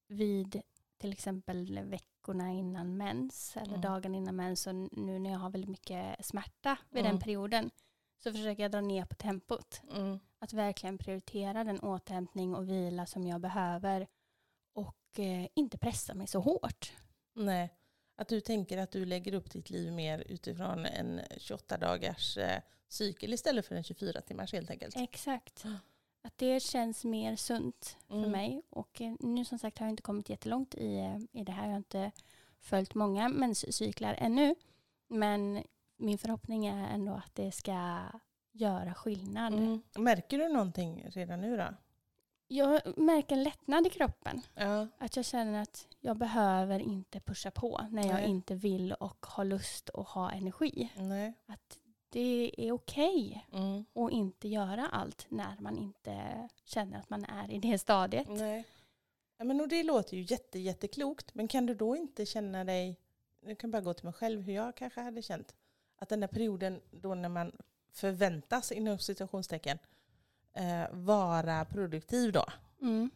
[0.09, 0.62] vid
[0.98, 3.81] till exempel veckorna innan mens eller Mm.
[3.81, 7.12] dagen innan mens och nu när jag har väldigt mycket smärta vid Mm.
[7.12, 7.70] den perioden
[8.22, 9.81] så försöker jag dra ner på tempot.
[9.94, 10.18] Mm.
[10.38, 14.07] Att verkligen prioritera den återhämtning och vila som jag behöver
[14.74, 16.92] och eh, inte pressa mig så hårt.
[17.37, 17.70] Nej,
[18.16, 22.61] att du tänker att du lägger upp ditt liv mer utifrån en 28 dagars eh,
[22.88, 24.96] cykel istället för en 24 timmars helt enkelt.
[24.96, 25.64] Exakt.
[26.22, 28.31] Att det känns mer sunt för Mm.
[28.31, 28.62] mig.
[28.70, 31.62] Och eh, nu som sagt har jag inte kommit jättelångt i, eh, i det här.
[31.64, 32.11] Jag har inte
[32.61, 34.55] följt många menscyklar ännu.
[35.09, 35.62] Men
[35.96, 38.03] min förhoppning är ändå att det ska
[38.53, 39.53] göra skillnad.
[39.55, 39.83] Mm.
[39.99, 41.68] Märker du någonting redan nu då?
[42.48, 44.40] Jag märker en lättnad i kroppen.
[44.54, 44.87] Ja.
[44.98, 48.30] Att jag känner att jag behöver inte pusha på när jag Nej.
[48.30, 50.92] inte vill och har lust och ha energi.
[50.96, 51.32] Nej.
[51.46, 51.78] Att
[52.09, 53.85] det är okej Mm.
[53.94, 58.28] att inte göra allt när man inte känner att man är i det stadiet.
[58.28, 58.64] Nej.
[59.38, 63.00] Ja, men och det låter ju jätte, jätteklokt, men kan du då inte känna dig,
[63.40, 65.54] jag kan bara gå till mig själv hur jag kanske hade känt,
[65.96, 67.52] att den där perioden då när man
[67.92, 69.78] förväntas inom situationstecken
[70.57, 72.45] eh, vara produktiv då,
[72.83, 73.11] Mm.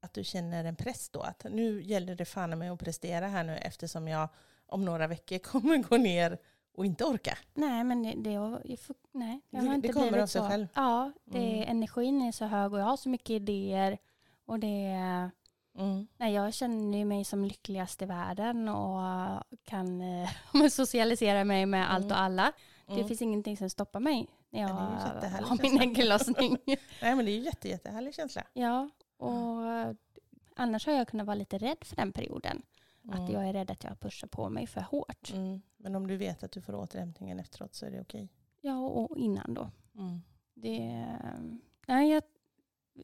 [0.00, 3.44] att du känner en press då, att nu gäller det fan med att prestera här
[3.44, 4.28] nu eftersom jag
[4.66, 6.38] om några veckor kommer gå ner
[6.74, 7.38] och inte orka.
[7.54, 8.60] Nej, men det, det, jag
[9.12, 10.66] nej, jag Det- har det inte kommer blivit av sig själv.
[10.74, 11.68] Ja, det, Mm.
[11.70, 13.98] energin är så hög och jag har så mycket idéer.
[14.46, 15.30] Och det,
[15.78, 16.06] Mm.
[16.16, 19.00] nej, jag känner mig som lyckligast i världen och
[19.64, 20.30] kan eh,
[20.70, 22.12] socialisera mig med allt Mm.
[22.16, 22.52] och alla.
[22.86, 23.08] Det Mm.
[23.08, 24.70] finns ingenting som stoppar mig när jag
[25.20, 26.56] det har min ägglossning.
[27.02, 28.42] Nej men det är ju jätte, jättehärlig känsla.
[28.52, 29.62] ja, och
[30.56, 32.62] annars har jag kunnat vara lite rädd för den perioden.
[33.08, 33.32] Att Mm.
[33.32, 35.32] jag är rädd att jag pushar på mig för hårt.
[35.32, 35.62] Mm.
[35.76, 38.28] Men om du vet att du får återhämtningen efteråt så är det okej.
[38.60, 39.70] Ja, och innan då.
[39.94, 40.20] Mm.
[40.54, 41.06] Det,
[41.86, 42.22] nej, jag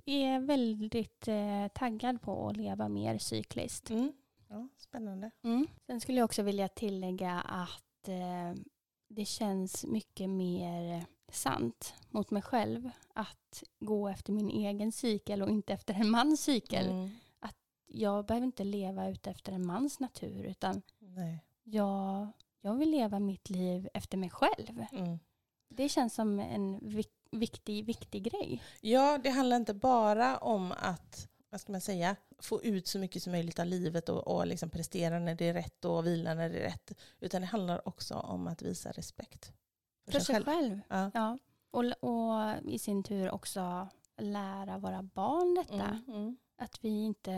[0.04, 3.90] är väldigt eh, taggad på att leva mer cykliskt.
[3.90, 4.12] Mm.
[4.48, 5.30] Ja, spännande.
[5.42, 5.66] Mm.
[5.86, 8.62] Sen skulle jag också vilja tillägga att eh,
[9.14, 15.50] det känns mycket mer sant mot mig själv att gå efter min egen cykel och
[15.50, 16.88] inte efter en mans cykel.
[16.88, 17.10] Mm.
[17.94, 21.44] Jag behöver inte leva ut efter en mans natur utan Nej.
[21.62, 22.26] jag,
[22.60, 24.84] jag vill leva mitt liv efter mig själv.
[24.92, 25.18] Mm.
[25.68, 28.62] Det känns som en vik- viktig, viktig grej.
[28.80, 33.22] Ja, det handlar inte bara om att vad ska man säga, få ut så mycket
[33.22, 36.48] som möjligt av livet och, och liksom prestera när det är rätt och vila när
[36.48, 36.92] det är rätt.
[37.20, 39.52] Utan det handlar också om att visa respekt
[40.10, 40.80] För sig själv.
[40.88, 41.10] Ja.
[41.14, 41.38] Ja.
[41.70, 45.84] Och, och i sin tur också lära våra barn detta.
[45.84, 46.36] Mm, mm.
[46.56, 47.32] Att vi inte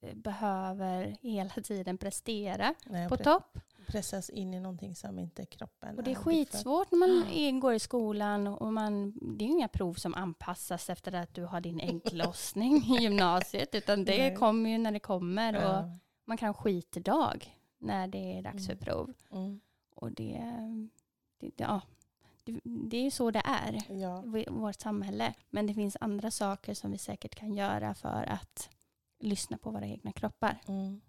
[0.00, 3.58] eh, behöver hela tiden prestera Nej, på topp.
[3.92, 7.78] Pressas in i någonting som inte kroppen Och det är skitsvårt när man går i
[7.78, 12.76] skolan och man, det är inga prov som anpassas efter att du har din ägglossning
[12.76, 14.36] i gymnasiet utan det Nej.
[14.36, 15.90] kommer ju när det kommer och Ja.
[16.24, 18.84] man kan skitdag när det är dags för Mm.
[18.84, 19.12] prov.
[19.32, 19.60] Mm.
[19.94, 20.40] Och det,
[21.38, 21.80] det, ja,
[22.44, 23.82] det, det är ju så det är.
[24.00, 24.24] Ja.
[24.38, 25.34] i vårt samhälle.
[25.50, 28.70] Men det finns andra saker som vi säkert kan göra för att
[29.18, 30.60] lyssna på våra egna kroppar.
[30.68, 31.00] Mm.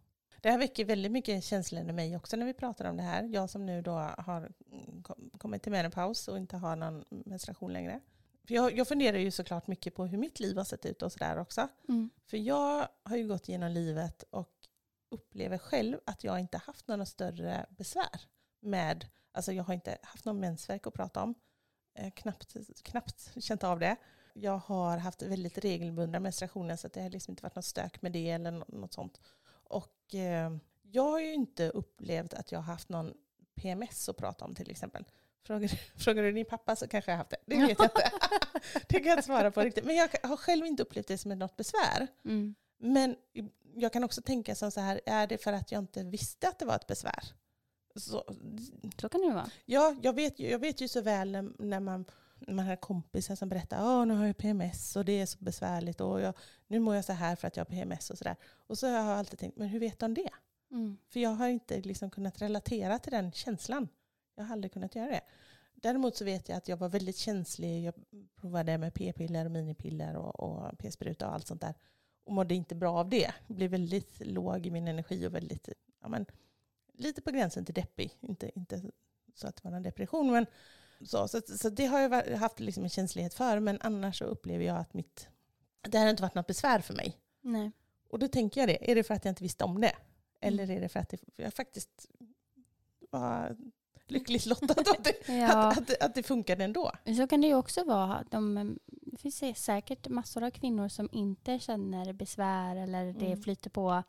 [0.41, 3.23] Det här väcker väldigt mycket känslor i mig också när vi pratar om det här.
[3.23, 7.73] Jag som nu då har mm, kom- kommit till menopaus och inte har någon menstruation
[7.73, 7.99] längre.
[8.47, 11.11] För jag, jag funderar ju såklart mycket på hur mitt liv har sett ut och
[11.11, 11.67] sådär också.
[12.25, 14.49] För jag har ju gått igenom livet och
[15.11, 18.21] upplever själv att jag inte haft några större besvär
[18.59, 21.35] med, alltså jag har inte haft någon mensvärk att prata om.
[21.97, 23.95] Eh, knappt, knappt känt av det.
[24.33, 28.01] Jag har haft väldigt regelbundna menstruationer så att det har liksom inte varit något stök
[28.01, 29.21] med det eller nå- något sånt.
[29.71, 33.13] Och eh, jag har ju inte upplevt att jag har haft någon
[33.55, 35.05] PMS att prata om till exempel.
[35.43, 35.67] Frågar,
[35.99, 37.37] frågar du din pappa så kanske jag har haft det.
[37.45, 38.11] Det vet jag inte.
[38.87, 39.85] det kan jag inte svara på riktigt.
[39.85, 42.07] Men jag har själv inte upplevt det som något besvär.
[42.25, 42.55] Mm.
[42.79, 43.15] Men
[43.75, 46.59] jag kan också tänka som så här, är det för att jag inte visste att
[46.59, 47.23] det var ett besvär?
[47.95, 48.23] Så,
[49.01, 49.51] Så kan det ju vara.
[49.65, 52.05] ja, jag vet, ju, jag vet ju så väl när, när man,
[52.47, 56.01] man har kompisar som berättar att nu har jag PMS och det är så besvärligt
[56.01, 56.33] och jag,
[56.67, 58.35] nu mår jag så här för att jag har PMS och sådär.
[58.43, 60.29] Och så har jag alltid tänkt, men hur vet de det?
[60.71, 60.97] Mm.
[61.09, 63.87] För jag har inte liksom kunnat relatera till den känslan.
[64.35, 65.21] Jag har aldrig kunnat göra det.
[65.75, 67.85] Däremot så vet jag att jag var väldigt känslig.
[67.85, 67.93] Jag
[68.35, 71.73] provade med p-piller och minipiller och, och p-spruta och allt sånt där.
[72.23, 73.33] Och mådde inte bra av det.
[73.47, 75.69] Blev väldigt låg i min energi och väldigt,
[76.01, 76.25] ja men,
[76.93, 78.17] lite på gränsen till deppig.
[78.21, 78.81] Inte, inte
[79.35, 80.45] så att det var en depression, men
[81.05, 81.27] så.
[81.27, 83.59] Så, så det har jag haft liksom en känslighet för.
[83.59, 85.27] Men annars så upplever jag att mitt,
[85.81, 87.17] det här har inte varit något besvär för mig.
[87.41, 87.71] Nej.
[88.09, 89.95] Och då tänker jag det, är det för att jag inte visste om det?
[90.41, 92.07] Eller är det för att det, jag faktiskt
[93.11, 93.57] var
[94.07, 96.91] lyckligt lottad att det, Ja, att, att, det- att det funkade ändå?
[97.17, 98.23] så kan det ju också vara.
[98.31, 103.41] De, det finns säkert massor av kvinnor som inte känner besvär eller det Mm.
[103.43, 104.03] flyter på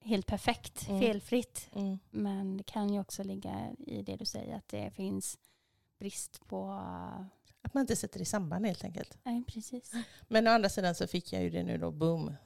[0.00, 1.00] helt perfekt, Mm.
[1.00, 1.70] felfritt.
[2.10, 5.38] Men det kan ju också ligga i det du säger att det finns
[5.98, 6.70] brist på...
[7.62, 9.18] Att man inte sätter det i samband helt enkelt.
[9.22, 9.92] Nej, precis.
[10.28, 12.36] Men å andra sidan så fick jag ju det nu då, boom,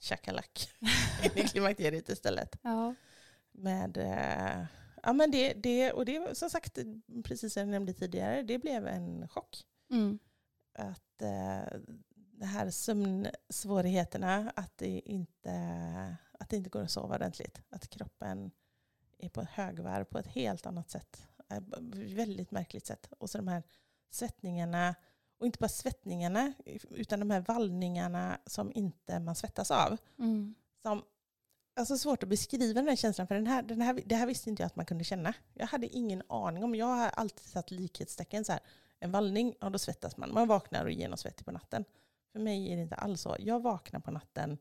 [0.00, 0.68] shakalak,
[1.34, 2.56] i klimakteriet istället.
[2.62, 2.94] Ja.
[3.52, 4.64] Med, eh,
[5.02, 6.78] ja men det, det, och det som sagt,
[7.24, 9.64] precis som jag nämnde tidigare, det blev en chock.
[9.90, 10.18] Mm.
[10.74, 11.80] att eh,
[12.14, 17.62] det här sömnsvårigheterna, att det, inte, att det inte går att sova ordentligt.
[17.68, 18.50] Att kroppen
[19.18, 21.29] är på högvarv på ett helt annat sätt.
[21.50, 21.60] Eh,
[22.14, 23.12] Väldigt märkligt sätt.
[23.18, 23.62] Och så de här
[24.10, 24.94] svettningarna,
[25.38, 26.52] och inte bara svettningarna,
[26.90, 29.96] utan de här vallningarna som inte man svettas av.
[30.18, 30.54] Mm.
[30.82, 31.02] Som,
[31.76, 34.50] alltså svårt att beskriva den här känslan, för den här, den här, det här visste
[34.50, 35.34] inte jag att man kunde känna.
[35.54, 38.60] Jag hade ingen aning om, jag har alltid satt likhetstecken så här.
[38.98, 40.34] En vallning, ja då svettas man.
[40.34, 41.84] Man vaknar och är genomsvettig på natten.
[42.32, 43.36] För mig är det inte alls så.
[43.38, 44.58] Jag vaknar på natten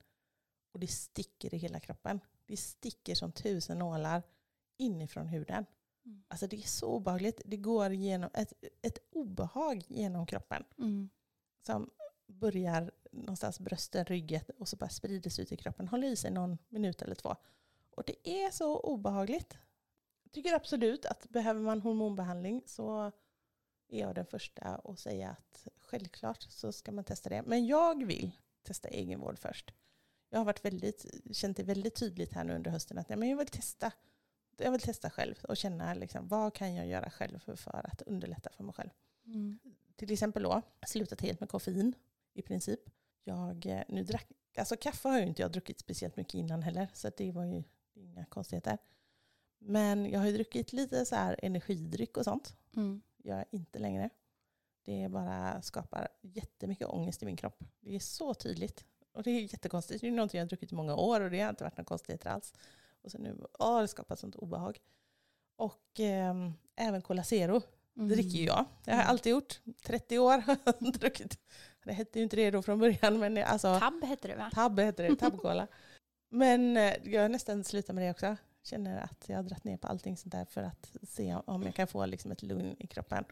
[0.73, 2.19] och det sticker i hela kroppen.
[2.45, 4.23] Det sticker som tusen nålar
[4.77, 5.65] inifrån huden.
[6.09, 6.23] Mm.
[6.27, 7.41] Alltså det är så obehagligt.
[7.45, 11.09] Det går genom ett, ett obehag genom kroppen Mm.
[11.65, 11.89] som
[12.27, 15.87] börjar någonstans brösten, ryggen och så bara sprider sig ut i kroppen.
[15.87, 17.35] Håller i sig någon minut eller två.
[17.95, 19.57] Och det är så obehagligt.
[20.23, 23.11] Jag tycker absolut att behöver man hormonbehandling så
[23.87, 27.41] är jag den första att säga att självklart så ska man testa det.
[27.45, 28.31] Men jag vill
[28.63, 29.73] testa egenvård först.
[30.29, 33.29] Jag har varit väldigt, känt det väldigt tydligt här nu under hösten att nej, men
[33.29, 33.91] jag vill testa.
[34.59, 38.01] Jag vill testa själv och känna liksom, vad kan jag göra själv för, för att
[38.01, 38.89] underlätta för mig själv
[39.25, 39.59] Mm.
[39.95, 41.93] till exempel då slutat helt med koffein
[42.33, 42.79] i princip.
[43.23, 46.87] Jag, eh, nu drack, alltså kaffe har ju inte jag druckit speciellt mycket innan heller
[46.93, 48.77] så det var ju inga konstigheter.
[49.59, 52.55] Men jag har ju druckit lite så här energidryck och sånt.
[52.75, 53.01] Mm.
[53.17, 54.09] Jag inte längre.
[54.85, 57.63] Det bara skapar jättemycket ångest i min kropp.
[57.79, 58.85] Det är så tydligt.
[59.11, 60.01] Och det är jättekonstigt.
[60.01, 61.85] Det är någonting jag har druckit i många år och det har inte varit några
[61.85, 62.53] konstigheter alls.
[63.03, 64.79] Och så nu, åh, det skapar sånt obehag.
[65.55, 67.61] Och ehm, även Cola Zero
[67.93, 68.65] det dricker ju jag.
[68.83, 69.09] Det har jag Mm.
[69.11, 69.59] alltid gjort.
[69.83, 71.39] 30 år har jag druckit.
[71.83, 73.19] Det hette ju inte det då från början.
[73.19, 74.49] Men alltså, Tab hette det va?
[74.53, 75.67] tab heter det, tabcola.
[76.29, 78.35] men eh, jag har nästan slutat med det också.
[78.63, 81.75] Känner att jag har dragit ner på allting sånt där för att se om jag
[81.75, 83.25] kan få liksom ett lugn i kroppen.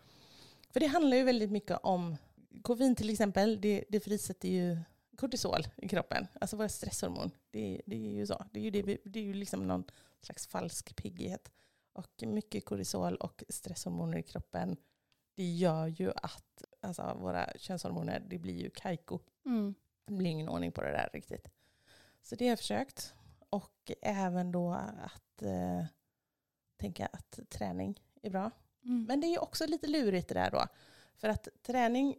[0.69, 2.15] För det handlar ju väldigt mycket om
[2.62, 3.62] koffein till exempel.
[3.62, 4.77] Det, det frisätter ju
[5.17, 6.27] kortisol i kroppen.
[6.41, 7.32] Alltså våra stresshormon.
[7.51, 8.45] Det, det är ju så.
[8.51, 9.84] Det är ju, det, det är ju liksom någon
[10.21, 11.51] slags falsk piggighet.
[11.93, 14.77] Och mycket kortisol och stresshormoner i kroppen
[15.38, 19.19] det gör ju att alltså, våra könshormoner, det blir ju kajko.
[19.45, 19.75] Mm.
[20.06, 21.47] Det blir ingen ordning på det där riktigt.
[22.21, 23.13] Så det har jag försökt.
[23.49, 24.71] Och även då
[25.03, 25.86] att eh,
[26.77, 28.51] tänka att träning är bra.
[28.86, 29.06] Mm.
[29.08, 30.67] Men det är ju också lite lurigt det där då.
[31.17, 32.17] För att träning,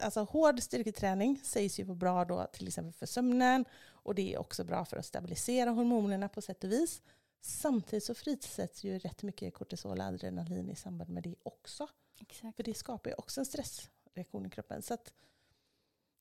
[0.00, 3.64] alltså hård styrketräning sägs ju vara bra då till exempel för sömnen.
[3.86, 7.02] Och det är också bra för att stabilisera hormonerna på sätt och vis.
[7.40, 11.88] Samtidigt så frisätts ju rätt mycket kortisol och adrenalin i samband med det också.
[12.20, 12.56] Exakt.
[12.56, 14.82] För det skapar ju också en stressreaktion i kroppen.
[14.82, 15.12] Så att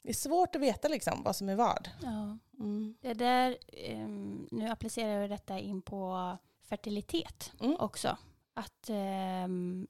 [0.01, 1.89] det är svårt att veta liksom vad som är vad.
[2.01, 2.37] Ja.
[2.59, 2.95] Mm.
[3.01, 7.75] Det där, ehm, nu applicerar jag detta in på fertilitet Mm.
[7.79, 8.17] också.
[8.53, 9.87] Att ehm,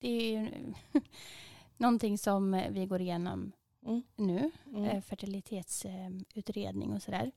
[0.00, 0.72] det är ju
[1.76, 3.52] någonting som vi går igenom
[3.86, 4.02] Mm.
[4.16, 4.84] nu, Mm.
[4.84, 7.30] eh, fertilitetsutredning och sådär.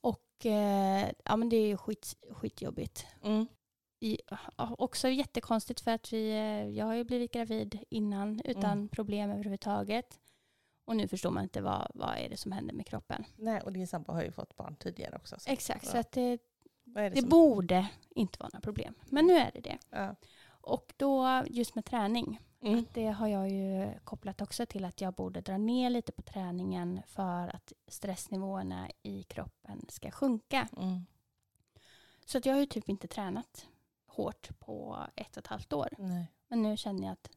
[0.00, 3.06] Och eh, ja, men det är ju skit, skitjobbigt.
[3.22, 3.46] Mm.
[4.00, 4.18] I,
[4.56, 8.88] också jättekonstigt för att vi, eh, jag har ju blivit gravid innan utan Mm.
[8.88, 10.18] problem överhuvudtaget.
[10.84, 13.24] Och nu förstår man inte vad, vad är det som händer med kroppen.
[13.36, 15.36] Nej, och din sambo har ju fått barn tidigare också.
[15.38, 15.50] Så.
[15.50, 16.38] Exakt, så att det,
[16.84, 17.28] det det som...
[17.28, 18.94] borde inte vara några problem.
[19.10, 19.78] Men nu är det det.
[19.90, 20.14] ja.
[20.62, 22.84] Och då just med träning, mm.
[22.92, 27.00] det har jag ju kopplat också till att jag borde dra ner lite på träningen
[27.06, 30.68] för att stressnivåerna i kroppen ska sjunka.
[30.76, 31.06] Mm.
[32.26, 33.66] Så att jag har ju typ inte tränat
[34.06, 35.88] hårt på ett och ett halvt år.
[35.98, 36.26] Nej.
[36.48, 37.30] Men nu känner jag att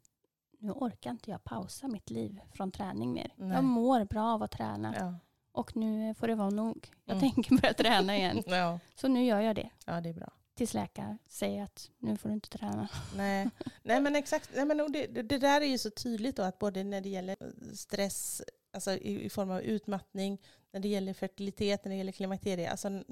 [0.60, 3.34] nu orkar inte jag pausa mitt liv från träning mer.
[3.36, 3.52] Nej.
[3.56, 5.14] Jag mår bra av att träna Ja.
[5.52, 6.92] och nu får det vara nog.
[7.06, 7.32] Jag Mm.
[7.32, 8.44] tänker börja träna igen.
[8.48, 8.80] Ja.
[8.96, 9.70] Så nu gör jag det.
[9.86, 10.32] ja, det är bra.
[10.56, 12.90] Tills läkare säger att nu får du inte träna.
[13.16, 13.50] Nej.
[13.84, 14.50] Nej, men exakt.
[14.56, 17.36] Nej, men det, det där är ju så tydligt då att både när det gäller
[17.76, 18.42] stress,
[18.74, 20.42] alltså i, i form av utmattning,
[20.72, 23.04] när det gäller fertilitet, när det gäller klimakterie, alltså,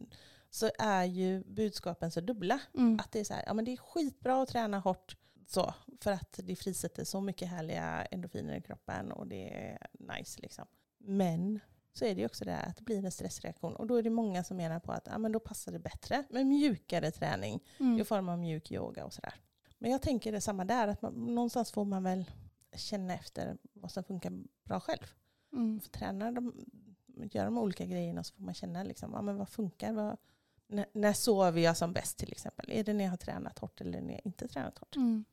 [0.50, 2.60] så är ju budskapen så dubbla.
[2.74, 3.00] Mm.
[3.00, 6.12] Att det är så här, ja men det är skitbra att träna hårt så, för
[6.12, 10.66] att det frisätter så mycket härliga endorfiner i kroppen och det är nice liksom.
[10.98, 11.60] Men
[11.94, 14.04] så är det ju också det här att det blir en stressreaktion och då är
[14.04, 17.56] det många som menar på att ja, men då passar det bättre med mjukare träning
[17.78, 18.06] i Mm.
[18.06, 19.34] form av mjuk yoga och sådär.
[19.78, 22.26] Men jag tänker det samma där, att man, någonstans får man väl
[22.76, 24.32] känna efter vad som funkar
[24.64, 25.14] bra själv.
[25.54, 25.80] Mm.
[25.80, 26.54] För träna de,
[27.32, 29.94] gör de olika grejerna så får man känna liksom, ja, men vad funkar.
[29.94, 30.18] Vad,
[30.68, 32.66] när, när sover jag som bäst till exempel?
[32.72, 34.96] Är det när jag har tränat hårt eller när jag inte tränat hårt?
[34.96, 35.26] Mm.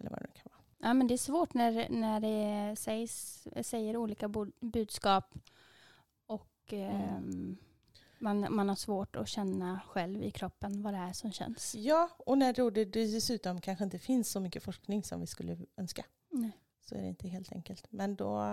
[0.00, 0.88] Eller vad det nu kan vara.
[0.88, 4.28] Ja, men det är svårt när, när det sägs, säger olika
[4.60, 5.34] budskap
[6.72, 7.56] och ehm,
[8.18, 11.74] man, man har svårt att känna själv i kroppen vad det är som känns.
[11.74, 16.04] Ja, och när det dessutom kanske inte finns så mycket forskning som vi skulle önska
[16.30, 16.52] Nej.
[16.80, 17.86] så är det inte helt enkelt.
[17.90, 18.44] Men då,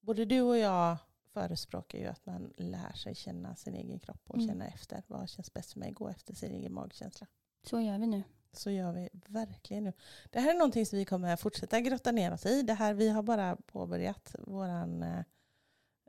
[0.00, 0.96] både du och jag
[1.32, 4.48] förespråkar ju att man lär sig känna sin egen kropp och Mm.
[4.48, 7.26] känna efter vad känns bäst för mig, gå efter sin egen magkänsla.
[7.62, 8.22] Så gör vi nu.
[8.52, 9.92] Så gör vi verkligen nu.
[10.30, 12.62] Det här är någonting som vi kommer fortsätta grotta ner oss i.
[12.62, 15.04] Det här, vi har bara påbörjat våran...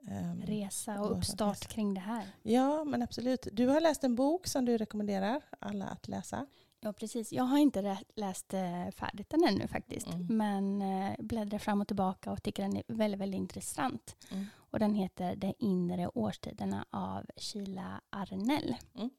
[0.08, 2.24] Eh, ehm, Resa och uppstart kring det här.
[2.44, 3.48] ja, men absolut.
[3.52, 6.46] Du har läst en bok som du rekommenderar alla att läsa.
[6.80, 7.32] Ja, precis.
[7.34, 10.08] Jag har inte läst eh, färdigt den ännu faktiskt.
[10.08, 10.38] Mm.
[10.38, 14.16] Men eh, bläddrar fram och tillbaka och tycker den är väldigt, väldigt intressant.
[14.32, 14.46] Mm.
[14.56, 18.76] Och den heter De inre årstiderna av Sheila Arnell.
[18.96, 19.10] Mm.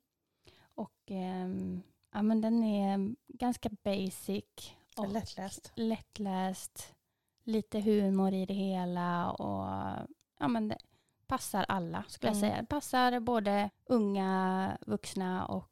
[0.74, 1.82] Och ehm,
[2.12, 4.45] ja, men den är ganska basic
[4.97, 5.72] och Lättläst.
[5.74, 6.95] lättläst.
[7.45, 10.09] Lite humor i det hela och
[10.39, 10.78] ja, men det
[11.26, 12.51] passar alla skulle jag Mm.
[12.51, 12.64] säga.
[12.66, 15.70] Passar både unga, vuxna och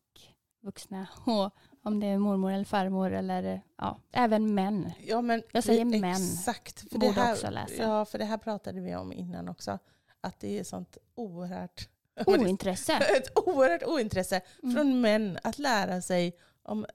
[0.60, 1.06] vuxna.
[1.26, 1.50] Och
[1.82, 4.92] om det är mormor eller farmor eller ja, även män.
[5.00, 6.10] Ja, men Jag säger det- män.
[6.12, 6.90] Exakt.
[6.92, 7.82] För det här, också läsa.
[7.82, 9.78] Ja, för det här pratade vi om innan också.
[10.20, 11.88] Att det är sånt oerhört...
[12.26, 12.92] Ointresse.
[13.16, 14.74] Ett oerhört ointresse Mm.
[14.74, 16.86] från män att lära sig om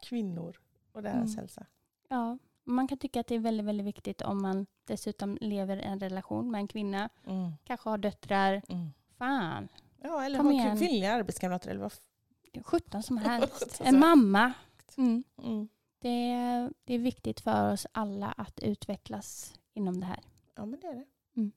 [0.00, 0.56] kvinnor
[0.92, 1.36] och deras Mm.
[1.36, 1.66] hälsa.
[2.08, 5.82] Ja, man kan tycka att det är väldigt, väldigt viktigt om man dessutom lever i
[5.82, 7.08] en relation med en kvinna.
[7.26, 7.52] Mm.
[7.64, 8.62] Kanske har döttrar.
[8.68, 8.88] Mm.
[9.18, 9.68] Fan,
[10.02, 10.78] Ja, eller Kom ha igen.
[10.78, 11.70] kvinnliga arbetskamrater.
[11.70, 13.80] Eller vad f- 17 som helst.
[13.84, 14.52] En mamma.
[14.96, 15.24] Mm.
[15.42, 15.68] mm.
[16.00, 20.20] Det, är, det är viktigt för oss alla att utvecklas inom det här.
[20.54, 21.04] Ja, men det är det.
[21.36, 21.52] Mm.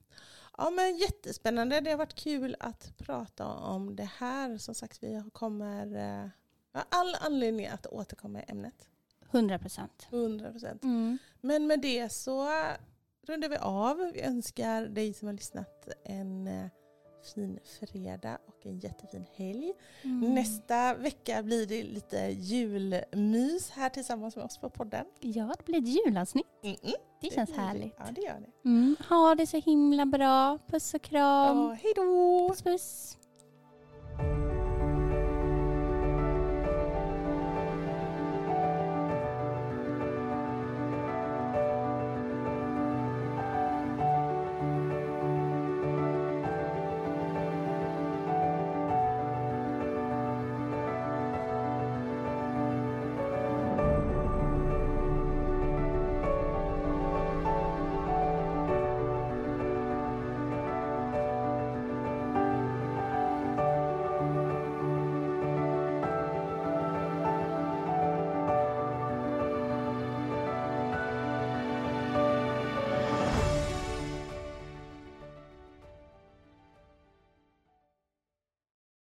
[0.58, 1.80] Ja, men jättespännande.
[1.80, 4.58] Det har varit kul att prata om det här.
[4.58, 6.28] Som sagt, vi kommer eh,
[6.72, 8.88] ha all anledning att återkomma i ämnet.
[9.30, 10.06] 100 procent.
[10.10, 10.84] 100 procent.
[10.84, 11.18] Mm.
[11.40, 12.48] Men med det så
[13.26, 14.10] rundar vi av.
[14.14, 16.66] Vi önskar dig som har lyssnat en eh,
[17.34, 17.58] fin
[17.92, 19.72] fredag och en jättefin helg.
[20.02, 20.34] Mm.
[20.34, 25.06] Nästa vecka blir det lite julmys här tillsammans med oss på podden.
[25.20, 26.46] Ja, det blir ett julavsnitt.
[26.62, 26.94] Mm -mm.
[27.20, 27.64] Det känns blir det.
[27.66, 27.94] härligt.
[27.98, 28.68] Ja, det gör det.
[28.68, 28.96] Mm.
[29.08, 30.58] Ha det så himla bra.
[30.66, 31.56] Puss och kram.
[31.58, 32.48] Ja, hej då!
[32.48, 33.18] Puss puss.